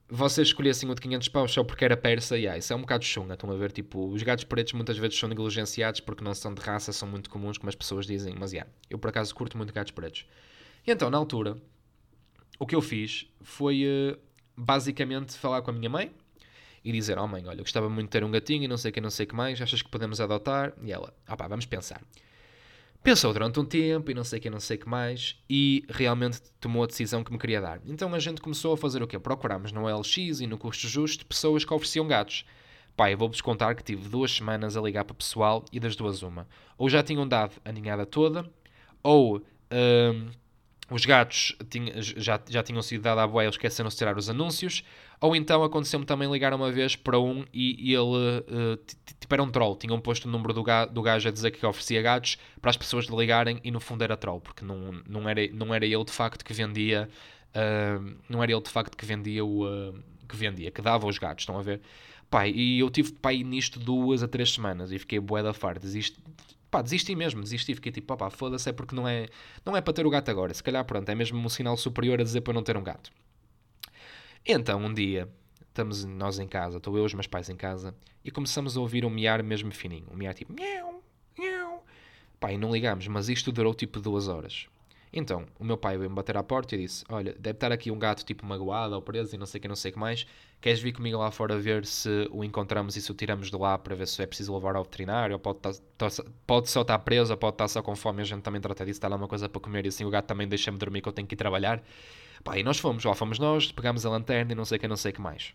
vocês 0.09 0.49
escolhessem 0.49 0.91
o 0.91 0.95
de 0.95 1.01
500 1.03 1.29
paus 1.29 1.53
só 1.53 1.63
porque 1.63 1.85
era 1.85 1.97
persa, 1.97 2.39
e 2.39 2.43
yeah, 2.43 2.59
isso 2.59 2.73
é 2.73 2.77
um 2.77 2.81
bocado 2.81 3.05
chunga. 3.05 3.35
Estão 3.35 3.51
a 3.51 3.57
ver, 3.57 3.71
tipo, 3.71 4.09
os 4.09 4.23
gatos 4.23 4.45
pretos 4.45 4.73
muitas 4.73 4.97
vezes 4.97 5.19
são 5.19 5.29
negligenciados 5.29 6.01
porque 6.01 6.25
não 6.25 6.33
são 6.35 6.55
de 6.55 6.63
raça, 6.63 6.93
são 6.93 7.07
muito 7.07 7.29
comuns, 7.29 7.59
como 7.59 7.69
as 7.69 7.75
pessoas 7.75 8.07
dizem, 8.07 8.35
mas 8.39 8.53
yeah, 8.53 8.71
eu 8.89 8.99
por 8.99 9.09
acaso 9.09 9.35
curto 9.35 9.59
muito 9.59 9.73
gatos 9.73 9.93
pretos. 9.93 10.27
E 10.87 10.91
então, 10.91 11.11
na 11.11 11.19
altura, 11.19 11.59
o 12.59 12.67
que 12.67 12.75
eu 12.75 12.81
fiz 12.81 13.27
foi 13.43 13.85
uh, 13.85 14.19
basicamente 14.57 15.37
falar 15.37 15.61
com 15.61 15.71
a 15.71 15.75
minha 15.75 15.91
mãe 15.91 16.11
e 16.83 16.91
dizer: 16.91 17.19
Oh 17.19 17.29
mãe, 17.29 17.47
olha, 17.47 17.59
eu 17.59 17.65
gostava 17.65 17.91
muito 17.91 18.07
de 18.07 18.13
ter 18.13 18.25
um 18.25 18.31
gatinho 18.31 18.65
e 18.65 18.69
não 18.69 18.79
sei 18.79 18.91
o 18.91 18.95
que, 18.95 19.01
não 19.03 19.11
sei 19.11 19.27
o 19.27 19.29
que 19.29 19.35
mais, 19.35 19.61
achas 19.61 19.83
que 19.83 19.91
podemos 19.91 20.19
adotar? 20.19 20.73
E 20.83 20.91
ela: 20.91 21.13
Ah 21.27 21.37
pá, 21.37 21.47
vamos 21.47 21.67
pensar. 21.67 22.01
Pensou 23.03 23.33
durante 23.33 23.59
um 23.59 23.65
tempo 23.65 24.11
e 24.11 24.15
não 24.15 24.25
sei 24.25 24.39
o 24.39 24.43
que, 24.43 24.51
não 24.51 24.61
sei 24.61 24.77
o 24.77 24.81
que 24.81 24.89
mais, 24.89 25.37
e 25.49 25.85
realmente 25.89 26.43
tomou 26.61 26.83
a 26.83 26.87
decisão 26.87 27.25
que 27.25 27.33
me 27.33 27.39
queria 27.39 27.61
dar. 27.61 27.81
Então 27.87 28.13
a 28.15 28.19
gente 28.19 28.41
começou 28.41 28.75
a 28.75 28.77
fazer 28.77 29.03
o 29.03 29.07
quê? 29.07 29.19
Procurámos 29.19 29.73
no 29.73 29.87
LX 29.87 30.41
e 30.41 30.47
no 30.47 30.59
custo 30.59 30.87
justo 30.89 31.25
pessoas 31.25 31.65
que 31.65 31.73
ofereciam 31.73 32.07
gatos. 32.07 32.45
Pai, 32.97 33.15
vou-vos 33.15 33.41
contar 33.41 33.77
que 33.77 33.85
tive 33.85 34.09
duas 34.09 34.33
semanas 34.33 34.77
a 34.77 34.81
ligar 34.81 35.05
para 35.05 35.13
o 35.13 35.17
pessoal 35.17 35.65
e 35.73 35.79
das 35.79 35.95
duas 35.95 36.23
uma. 36.23 36.49
Ou 36.77 36.89
já 36.89 37.03
tinham 37.03 37.27
dado 37.27 37.53
a 37.65 37.71
ninhada 37.71 38.05
toda, 38.05 38.45
ou 39.03 39.39
hum, 39.73 40.31
os 40.91 41.05
gatos 41.05 41.55
tinha, 41.69 42.01
já, 42.01 42.41
já 42.49 42.63
tinham 42.63 42.81
sido 42.81 43.03
dados 43.03 43.23
à 43.23 43.27
boia, 43.27 43.47
eles 43.47 43.55
esqueceram 43.55 43.91
de 43.91 43.97
tirar 43.97 44.17
os 44.17 44.29
anúncios. 44.31 44.83
Ou 45.21 45.35
então 45.35 45.63
aconteceu-me 45.63 46.07
também 46.07 46.31
ligar 46.31 46.55
uma 46.55 46.71
vez 46.71 46.95
para 46.95 47.19
um 47.19 47.45
e, 47.53 47.91
e 47.91 47.95
ele, 47.95 48.05
uh, 48.05 48.77
tipo, 49.05 49.35
era 49.35 49.43
um 49.43 49.51
troll. 49.51 49.77
Tinham 49.77 50.01
posto 50.01 50.27
o 50.27 50.31
número 50.31 50.55
do, 50.55 50.63
ga, 50.63 50.87
do 50.87 51.03
gajo 51.03 51.29
a 51.29 51.33
dizer 51.33 51.51
que 51.51 51.67
oferecia 51.67 52.01
gatos 52.01 52.39
para 52.61 52.71
as 52.71 52.77
pessoas 52.77 53.07
ligarem 53.07 53.61
e 53.65 53.71
no 53.71 53.81
fundo 53.81 54.03
era 54.03 54.17
troll, 54.17 54.41
porque 54.41 54.65
não, 54.65 54.93
não, 55.09 55.29
era, 55.29 55.47
não 55.53 55.75
era 55.75 55.85
ele 55.85 56.05
de 56.05 56.13
facto 56.13 56.45
que 56.45 56.53
vendia, 56.55 57.09
uh, 57.51 58.17
não 58.29 58.43
era 58.43 58.53
ele 58.53 58.63
de 58.63 58.71
facto 58.71 58.97
que 58.97 59.05
vendia 59.05 59.45
o. 59.45 59.67
Uh, 59.67 59.95
que 60.29 60.37
vendia, 60.37 60.71
que 60.71 60.83
dava 60.83 61.07
os 61.07 61.19
gatos, 61.19 61.43
estão 61.43 61.59
a 61.59 61.63
ver? 61.63 61.81
Pai, 62.31 62.51
e 62.51 62.81
eu 62.81 62.91
tive 62.91 63.13
pai 63.13 63.43
nisto 63.43 63.81
duas 63.81 64.23
a 64.23 64.29
três 64.29 64.53
semanas 64.53 64.93
e 64.93 64.99
fiquei 64.99 65.19
bué 65.19 65.43
da 65.43 65.55
farta. 65.55 65.81
Desisti, 65.81 66.21
pá, 66.71 66.83
desisti 66.83 67.15
mesmo, 67.15 67.43
desisti. 67.43 67.75
Fiquei 67.75 67.93
tipo, 67.93 68.17
pá, 68.17 68.31
foda-se, 68.31 68.69
é 68.69 68.73
porque 68.73 68.95
não 68.95 69.07
é, 69.07 69.27
não 69.65 69.77
é 69.77 69.81
para 69.81 69.93
ter 69.93 70.07
o 70.07 70.11
gato 70.11 70.31
agora. 70.31 70.53
Se 70.53 70.63
calhar, 70.63 70.85
pronto, 70.85 71.09
é 71.09 71.15
mesmo 71.15 71.39
um 71.39 71.49
sinal 71.49 71.77
superior 71.77 72.21
a 72.21 72.25
dizer 72.25 72.41
para 72.43 72.53
não 72.53 72.63
ter 72.63 72.77
um 72.77 72.83
gato. 72.83 73.11
Então, 74.47 74.85
um 74.85 74.93
dia, 74.93 75.29
estamos 75.69 76.05
nós 76.05 76.39
em 76.39 76.49
casa, 76.49 76.79
estou 76.79 76.97
eu 76.97 77.03
e 77.03 77.07
os 77.07 77.15
meus 77.15 77.27
pais 77.27 77.49
em 77.49 77.57
casa, 77.57 77.95
e 78.25 78.31
começamos 78.31 78.77
a 78.77 78.81
ouvir 78.81 79.05
um 79.05 79.11
miar 79.11 79.43
mesmo 79.43 79.71
fininho. 79.73 80.07
Um 80.11 80.17
miar 80.17 80.35
tipo, 80.35 80.53
miau, 80.53 81.03
miau. 81.39 81.85
Pá, 82.41 82.53
e 82.53 82.59
não 82.59 82.71
ligamos, 82.71 83.07
mas 83.09 83.29
isto 83.29 83.53
durou 83.53 83.75
tipo 83.75 84.01
duas 84.01 84.29
horas. 84.29 84.69
Então, 85.13 85.47
o 85.59 85.65
meu 85.65 85.77
pai 85.77 85.97
veio-me 85.97 86.15
bater 86.15 86.37
à 86.37 86.43
porta 86.43 86.75
e 86.75 86.79
disse: 86.79 87.05
Olha, 87.09 87.35
deve 87.39 87.57
estar 87.57 87.73
aqui 87.73 87.91
um 87.91 87.99
gato 87.99 88.25
tipo 88.25 88.45
magoado 88.45 88.95
ou 88.95 89.03
preso 89.03 89.35
e 89.35 89.39
não 89.39 89.47
sei 89.47 89.59
o 89.59 89.63
que, 89.63 89.69
não 89.69 89.77
sei 89.77 89.91
o 89.91 89.95
que 89.95 89.99
mais. 89.99 90.27
Queres 90.61 90.81
vir 90.81 90.93
comigo 90.93 91.19
lá 91.19 91.31
fora 91.31 91.59
ver 91.59 91.87
se 91.87 92.29
o 92.31 92.43
encontramos 92.45 92.97
e 92.97 93.03
se 93.03 93.11
o 93.11 93.15
tiramos 93.15 93.51
de 93.51 93.57
lá 93.57 93.79
para 93.79 93.95
ver 93.95 94.07
se 94.07 94.21
é 94.23 94.27
preciso 94.27 94.55
levar 94.55 94.77
ao 94.77 94.83
veterinário? 94.83 95.35
Ou 95.35 95.39
pode, 95.41 95.59
tá, 95.97 96.09
pode 96.47 96.69
só 96.71 96.83
estar 96.83 96.99
preso, 97.01 97.33
ou 97.33 97.39
pode 97.39 97.55
estar 97.55 97.69
só 97.69 97.83
com 97.83 97.95
fome. 97.97 98.23
A 98.23 98.25
gente 98.25 98.43
também 98.43 98.61
trata 98.61 98.85
disso, 98.85 98.99
está 98.99 99.09
lá 99.09 99.17
uma 99.17 99.29
coisa 99.29 99.49
para 99.49 99.61
comer 99.61 99.85
e 99.87 99.89
assim 99.89 100.05
o 100.05 100.11
gato 100.11 100.27
também 100.27 100.49
deixa-me 100.49 100.79
dormir 100.79 101.01
que 101.01 101.09
eu 101.09 101.13
tenho 101.13 101.27
que 101.29 101.35
ir 101.35 101.39
trabalhar. 101.39 101.83
Pá, 102.45 102.59
e 102.59 102.63
nós 102.63 102.79
fomos, 102.79 103.05
lá 103.05 103.15
fomos 103.15 103.39
nós, 103.39 103.73
pegámos 103.73 104.07
a 104.07 104.11
lanterna 104.11 104.53
e 104.53 104.55
não 104.55 104.65
sei 104.65 104.79
o 104.79 104.81
que, 104.81 104.89
não 104.89 104.97
sei 104.97 105.11
o 105.13 105.15
que 105.15 105.21
mais. 105.21 105.55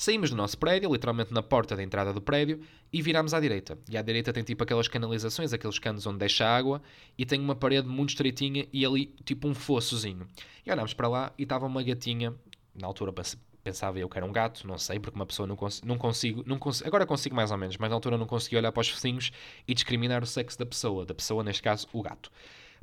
Saímos 0.00 0.30
do 0.30 0.36
nosso 0.36 0.56
prédio, 0.56 0.90
literalmente 0.90 1.30
na 1.30 1.42
porta 1.42 1.76
da 1.76 1.82
entrada 1.82 2.10
do 2.10 2.22
prédio, 2.22 2.62
e 2.90 3.02
virámos 3.02 3.34
à 3.34 3.38
direita. 3.38 3.76
E 3.86 3.98
à 3.98 4.00
direita 4.00 4.32
tem 4.32 4.42
tipo 4.42 4.62
aquelas 4.62 4.88
canalizações, 4.88 5.52
aqueles 5.52 5.78
canos 5.78 6.06
onde 6.06 6.16
deixa 6.16 6.48
água, 6.48 6.80
e 7.18 7.26
tem 7.26 7.38
uma 7.38 7.54
parede 7.54 7.86
muito 7.86 8.08
estreitinha 8.08 8.66
e 8.72 8.82
ali 8.86 9.14
tipo 9.26 9.46
um 9.46 9.52
fossozinho. 9.52 10.26
E 10.64 10.72
olhámos 10.72 10.94
para 10.94 11.06
lá 11.06 11.34
e 11.36 11.42
estava 11.42 11.66
uma 11.66 11.82
gatinha, 11.82 12.34
na 12.74 12.86
altura 12.86 13.12
pensava 13.62 13.98
eu 13.98 14.08
que 14.08 14.16
era 14.16 14.24
um 14.24 14.32
gato, 14.32 14.66
não 14.66 14.78
sei, 14.78 14.98
porque 14.98 15.16
uma 15.16 15.26
pessoa 15.26 15.46
não, 15.46 15.54
cons 15.54 15.82
não 15.82 15.98
consigo, 15.98 16.42
não 16.46 16.58
cons 16.58 16.82
agora 16.82 17.04
consigo 17.04 17.36
mais 17.36 17.50
ou 17.50 17.58
menos, 17.58 17.76
mas 17.76 17.90
na 17.90 17.94
altura 17.94 18.16
não 18.16 18.24
consegui 18.24 18.56
olhar 18.56 18.72
para 18.72 18.80
os 18.80 18.88
vizinhos 18.88 19.30
e 19.68 19.74
discriminar 19.74 20.22
o 20.22 20.26
sexo 20.26 20.58
da 20.58 20.64
pessoa, 20.64 21.04
da 21.04 21.12
pessoa, 21.12 21.44
neste 21.44 21.62
caso, 21.62 21.86
o 21.92 22.00
gato. 22.00 22.32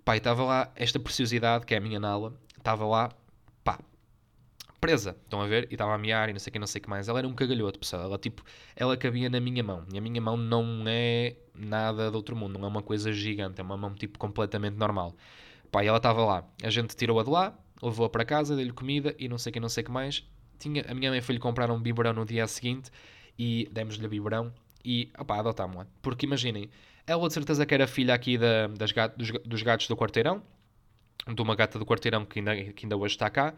Pai, 0.05 0.19
estava 0.19 0.43
lá 0.43 0.71
esta 0.75 0.99
preciosidade, 0.99 1.65
que 1.65 1.73
é 1.73 1.77
a 1.79 1.81
minha 1.81 1.99
nala, 1.99 2.31
estava 2.59 2.85
lá 2.85 3.09
presa, 4.79 5.17
estão 5.23 5.41
a 5.41 5.47
ver? 5.47 5.67
E 5.69 5.73
estava 5.73 5.93
a 5.93 5.97
miar 5.97 6.29
e 6.29 6.33
não 6.33 6.39
sei 6.39 6.49
o 6.49 6.53
que, 6.53 6.59
não 6.59 6.67
sei 6.67 6.79
o 6.79 6.83
que 6.83 6.89
mais. 6.89 7.07
Ela 7.07 7.19
era 7.19 7.27
um 7.27 7.33
cagalhoto, 7.33 7.79
pessoal. 7.79 8.03
Ela, 8.03 8.17
tipo, 8.17 8.43
ela 8.75 8.95
cabia 8.95 9.29
na 9.29 9.39
minha 9.39 9.63
mão. 9.63 9.85
E 9.93 9.97
a 9.97 10.01
minha 10.01 10.21
mão 10.21 10.37
não 10.37 10.83
é 10.87 11.35
nada 11.55 12.09
de 12.09 12.15
outro 12.15 12.35
mundo, 12.35 12.57
não 12.59 12.65
é 12.65 12.69
uma 12.69 12.83
coisa 12.83 13.11
gigante, 13.11 13.59
é 13.59 13.63
uma 13.63 13.77
mão, 13.77 13.93
tipo, 13.95 14.19
completamente 14.19 14.75
normal. 14.75 15.15
Pá, 15.71 15.83
e 15.83 15.87
ela 15.87 15.97
estava 15.97 16.23
lá. 16.23 16.43
A 16.63 16.69
gente 16.69 16.95
tirou-a 16.95 17.23
de 17.23 17.29
lá, 17.29 17.57
levou-a 17.81 18.09
para 18.09 18.23
casa, 18.23 18.55
deu-lhe 18.55 18.71
comida 18.71 19.15
e 19.17 19.27
não 19.27 19.37
sei 19.37 19.49
o 19.49 19.53
que, 19.53 19.59
não 19.59 19.69
sei 19.69 19.83
o 19.83 19.85
que 19.85 19.91
mais. 19.91 20.23
Tinha, 20.59 20.85
a 20.87 20.93
minha 20.93 21.11
mãe 21.11 21.21
foi-lhe 21.21 21.39
comprar 21.39 21.69
um 21.69 21.79
biberão 21.79 22.13
no 22.13 22.25
dia 22.25 22.47
seguinte 22.47 22.89
e 23.37 23.67
demos-lhe 23.71 24.07
biberão 24.07 24.51
e, 24.83 25.11
opá, 25.17 25.39
adotámos-la. 25.39 25.87
Porque 26.01 26.25
imaginem, 26.25 26.69
ela 27.05 27.27
de 27.27 27.33
certeza 27.33 27.65
que 27.65 27.73
era 27.73 27.87
filha 27.87 28.13
aqui 28.13 28.37
da, 28.37 28.67
das 28.67 28.91
gato, 28.91 29.17
dos, 29.17 29.31
dos 29.45 29.61
gatos 29.61 29.87
do 29.87 29.95
quarteirão, 29.95 30.41
de 31.27 31.41
uma 31.41 31.55
gata 31.55 31.77
do 31.77 31.85
quarteirão 31.85 32.25
que 32.25 32.39
ainda, 32.39 32.55
que 32.55 32.85
ainda 32.85 32.97
hoje 32.97 33.15
está 33.15 33.29
cá. 33.29 33.53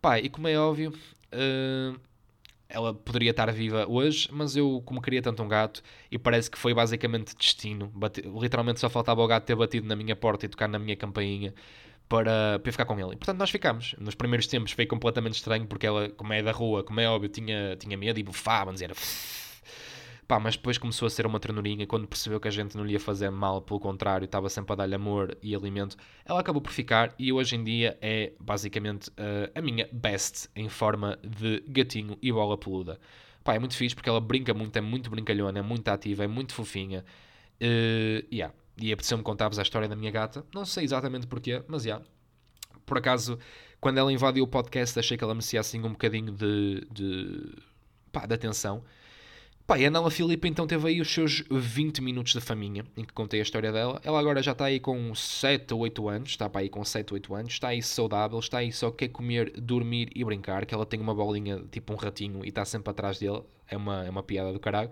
Pá, 0.00 0.18
e 0.18 0.28
como 0.28 0.48
é 0.48 0.58
óbvio, 0.58 0.92
uh, 1.34 2.00
ela 2.68 2.94
poderia 2.94 3.30
estar 3.32 3.50
viva 3.52 3.86
hoje, 3.88 4.28
mas 4.32 4.56
eu, 4.56 4.82
como 4.86 5.02
queria 5.02 5.20
tanto 5.20 5.42
um 5.42 5.48
gato, 5.48 5.82
e 6.10 6.18
parece 6.18 6.50
que 6.50 6.58
foi 6.58 6.72
basicamente 6.72 7.36
destino, 7.36 7.88
bate, 7.94 8.22
literalmente 8.22 8.80
só 8.80 8.88
faltava 8.88 9.20
o 9.20 9.26
gato 9.26 9.44
ter 9.44 9.56
batido 9.56 9.86
na 9.86 9.96
minha 9.96 10.16
porta 10.16 10.46
e 10.46 10.48
tocar 10.48 10.68
na 10.68 10.78
minha 10.78 10.96
campainha 10.96 11.52
para, 12.08 12.58
para 12.60 12.72
ficar 12.72 12.84
com 12.86 12.98
ele. 12.98 13.12
E, 13.12 13.16
portanto, 13.16 13.38
nós 13.38 13.50
ficámos. 13.50 13.94
Nos 13.98 14.14
primeiros 14.14 14.46
tempos 14.46 14.72
foi 14.72 14.86
completamente 14.86 15.34
estranho, 15.34 15.66
porque 15.66 15.86
ela, 15.86 16.08
como 16.10 16.32
é 16.32 16.42
da 16.42 16.52
rua, 16.52 16.82
como 16.82 17.00
é 17.00 17.08
óbvio, 17.08 17.28
tinha, 17.28 17.76
tinha 17.76 17.96
medo 17.96 18.18
e 18.18 18.22
bufava, 18.22 18.72
dizer 18.72 18.92
Pá, 20.30 20.38
mas 20.38 20.54
depois 20.54 20.78
começou 20.78 21.06
a 21.06 21.10
ser 21.10 21.26
uma 21.26 21.40
ternurinha 21.40 21.84
quando 21.88 22.06
percebeu 22.06 22.38
que 22.38 22.46
a 22.46 22.52
gente 22.52 22.76
não 22.76 22.84
lhe 22.84 22.92
ia 22.92 23.00
fazer 23.00 23.28
mal, 23.30 23.60
pelo 23.60 23.80
contrário, 23.80 24.26
estava 24.26 24.48
sempre 24.48 24.72
a 24.74 24.76
dar-lhe 24.76 24.94
amor 24.94 25.36
e 25.42 25.56
alimento. 25.56 25.96
Ela 26.24 26.38
acabou 26.38 26.62
por 26.62 26.70
ficar 26.70 27.12
e 27.18 27.32
hoje 27.32 27.56
em 27.56 27.64
dia 27.64 27.98
é 28.00 28.32
basicamente 28.38 29.08
uh, 29.08 29.50
a 29.52 29.60
minha 29.60 29.88
best 29.90 30.48
em 30.54 30.68
forma 30.68 31.18
de 31.24 31.64
gatinho 31.66 32.16
e 32.22 32.30
bola 32.30 32.56
peluda. 32.56 33.00
Pá, 33.42 33.54
é 33.54 33.58
muito 33.58 33.74
fixe 33.74 33.92
porque 33.92 34.08
ela 34.08 34.20
brinca 34.20 34.54
muito, 34.54 34.76
é 34.76 34.80
muito 34.80 35.10
brincalhona, 35.10 35.58
é 35.58 35.62
muito 35.62 35.88
ativa, 35.88 36.22
é 36.22 36.28
muito 36.28 36.54
fofinha. 36.54 37.04
Uh, 37.60 38.24
yeah. 38.32 38.54
E 38.80 38.92
apeteceu-me 38.92 39.24
contar-vos 39.24 39.58
a 39.58 39.62
história 39.62 39.88
da 39.88 39.96
minha 39.96 40.12
gata. 40.12 40.46
Não 40.54 40.64
sei 40.64 40.84
exatamente 40.84 41.26
porquê, 41.26 41.60
mas 41.66 41.82
já. 41.82 41.88
Yeah. 41.88 42.06
Por 42.86 42.98
acaso, 42.98 43.36
quando 43.80 43.98
ela 43.98 44.12
invadiu 44.12 44.44
o 44.44 44.46
podcast, 44.46 44.96
achei 44.96 45.16
que 45.16 45.24
ela 45.24 45.34
merecia 45.34 45.58
assim 45.58 45.80
um 45.80 45.90
bocadinho 45.90 46.30
de, 46.30 46.86
de, 46.88 47.52
pá, 48.12 48.26
de 48.26 48.34
atenção. 48.34 48.84
Pá, 49.70 49.78
e 49.78 49.86
a 49.86 49.90
Nala 49.90 50.10
Filipe 50.10 50.48
então 50.48 50.66
teve 50.66 50.88
aí 50.88 51.00
os 51.00 51.14
seus 51.14 51.44
20 51.48 52.02
minutos 52.02 52.32
de 52.32 52.40
faminha, 52.40 52.84
em 52.96 53.04
que 53.04 53.12
contei 53.12 53.38
a 53.38 53.42
história 53.44 53.70
dela. 53.70 54.00
Ela 54.02 54.18
agora 54.18 54.42
já 54.42 54.50
está 54.50 54.64
aí 54.64 54.80
com 54.80 55.14
7 55.14 55.72
ou 55.72 55.82
8 55.82 56.08
anos, 56.08 56.30
está 56.30 56.50
para 56.50 56.62
aí 56.62 56.68
com 56.68 56.84
7 56.84 57.12
ou 57.12 57.14
8 57.14 57.34
anos, 57.36 57.52
está 57.52 57.68
aí 57.68 57.80
saudável, 57.80 58.36
está 58.40 58.58
aí 58.58 58.72
só 58.72 58.90
quer 58.90 59.10
comer, 59.10 59.52
dormir 59.60 60.10
e 60.12 60.24
brincar, 60.24 60.66
que 60.66 60.74
ela 60.74 60.84
tem 60.84 60.98
uma 60.98 61.14
bolinha, 61.14 61.62
tipo 61.70 61.92
um 61.92 61.96
ratinho, 61.96 62.44
e 62.44 62.48
está 62.48 62.64
sempre 62.64 62.90
atrás 62.90 63.20
dele. 63.20 63.44
É 63.68 63.76
uma, 63.76 64.04
é 64.04 64.10
uma 64.10 64.24
piada 64.24 64.52
do 64.52 64.58
caralho. 64.58 64.90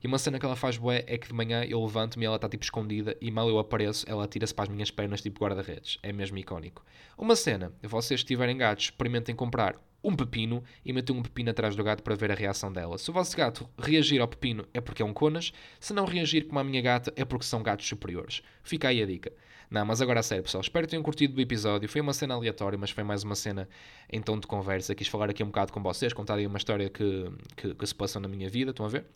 E 0.00 0.06
uma 0.06 0.16
cena 0.16 0.38
que 0.38 0.46
ela 0.46 0.54
faz 0.54 0.76
bué 0.76 1.02
é 1.08 1.18
que 1.18 1.26
de 1.26 1.34
manhã 1.34 1.64
eu 1.64 1.82
levanto-me 1.82 2.24
e 2.24 2.26
ela 2.26 2.36
está 2.36 2.48
tipo 2.48 2.62
escondida 2.62 3.16
e 3.20 3.32
mal 3.32 3.48
eu 3.48 3.58
apareço, 3.58 4.08
ela 4.08 4.28
tira-se 4.28 4.54
para 4.54 4.66
as 4.66 4.68
minhas 4.68 4.92
pernas 4.92 5.22
tipo 5.22 5.40
guarda-redes. 5.40 5.98
É 6.04 6.12
mesmo 6.12 6.38
icónico. 6.38 6.84
Uma 7.18 7.34
cena, 7.34 7.72
vocês 7.82 8.22
tiverem 8.22 8.56
gatos, 8.56 8.84
experimentem 8.84 9.34
comprar 9.34 9.74
um 10.02 10.14
pepino 10.14 10.62
e 10.84 10.92
meter 10.92 11.12
um 11.12 11.22
pepino 11.22 11.50
atrás 11.50 11.76
do 11.76 11.84
gato 11.84 12.02
para 12.02 12.14
ver 12.14 12.30
a 12.30 12.34
reação 12.34 12.72
dela. 12.72 12.98
Se 12.98 13.10
o 13.10 13.12
vosso 13.12 13.36
gato 13.36 13.68
reagir 13.78 14.20
ao 14.20 14.28
pepino 14.28 14.66
é 14.72 14.80
porque 14.80 15.02
é 15.02 15.04
um 15.04 15.12
conas, 15.12 15.52
se 15.78 15.92
não 15.92 16.04
reagir 16.04 16.46
como 16.46 16.58
a 16.58 16.64
minha 16.64 16.80
gata 16.80 17.12
é 17.16 17.24
porque 17.24 17.44
são 17.44 17.62
gatos 17.62 17.86
superiores. 17.86 18.42
Fica 18.62 18.88
aí 18.88 19.02
a 19.02 19.06
dica. 19.06 19.32
Não, 19.70 19.86
mas 19.86 20.02
agora 20.02 20.18
a 20.18 20.22
sério, 20.22 20.42
pessoal. 20.42 20.62
Espero 20.62 20.84
que 20.84 20.90
tenham 20.90 21.02
curtido 21.02 21.34
do 21.34 21.40
episódio. 21.40 21.88
Foi 21.88 22.00
uma 22.00 22.12
cena 22.12 22.34
aleatória, 22.34 22.76
mas 22.76 22.90
foi 22.90 23.04
mais 23.04 23.22
uma 23.22 23.36
cena 23.36 23.68
em 24.10 24.20
tom 24.20 24.38
de 24.38 24.46
conversa. 24.46 24.96
Quis 24.96 25.06
falar 25.06 25.30
aqui 25.30 25.44
um 25.44 25.46
bocado 25.46 25.72
com 25.72 25.80
vocês, 25.80 26.12
contar 26.12 26.34
aí 26.34 26.46
uma 26.46 26.58
história 26.58 26.90
que, 26.90 27.30
que, 27.56 27.74
que 27.74 27.86
se 27.86 27.94
passou 27.94 28.20
na 28.20 28.26
minha 28.26 28.48
vida. 28.48 28.72
Estão 28.72 28.84
a 28.84 28.88
ver? 28.88 29.06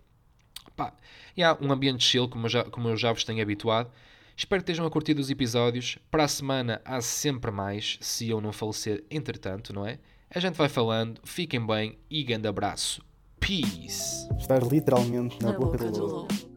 Pá, 0.76 0.94
e 1.36 1.42
há 1.42 1.58
um 1.60 1.72
ambiente 1.72 2.04
chill, 2.04 2.28
como 2.28 2.48
já, 2.48 2.62
como 2.64 2.88
eu 2.88 2.96
já 2.96 3.12
vos 3.12 3.24
tenho 3.24 3.42
habituado. 3.42 3.90
Espero 4.36 4.62
que 4.62 4.70
estejam 4.70 4.86
a 4.86 4.90
curtir 4.90 5.18
os 5.18 5.28
episódios. 5.28 5.98
Para 6.08 6.24
a 6.24 6.28
semana 6.28 6.80
há 6.84 7.00
sempre 7.00 7.50
mais, 7.50 7.98
se 8.00 8.28
eu 8.28 8.40
não 8.40 8.52
falecer 8.52 9.04
entretanto, 9.10 9.72
não 9.72 9.84
é? 9.84 9.98
A 10.34 10.40
gente 10.40 10.56
vai 10.56 10.68
falando, 10.68 11.20
fiquem 11.22 11.64
bem 11.64 11.96
e 12.10 12.24
grande 12.24 12.48
abraço. 12.48 13.00
Peace! 13.38 14.28
Estar 14.36 14.60
literalmente 14.64 15.40
na, 15.40 15.52
na 15.52 15.58
boca, 15.58 15.78
boca 15.78 15.92
do 15.92 16.06
lobo. 16.06 16.53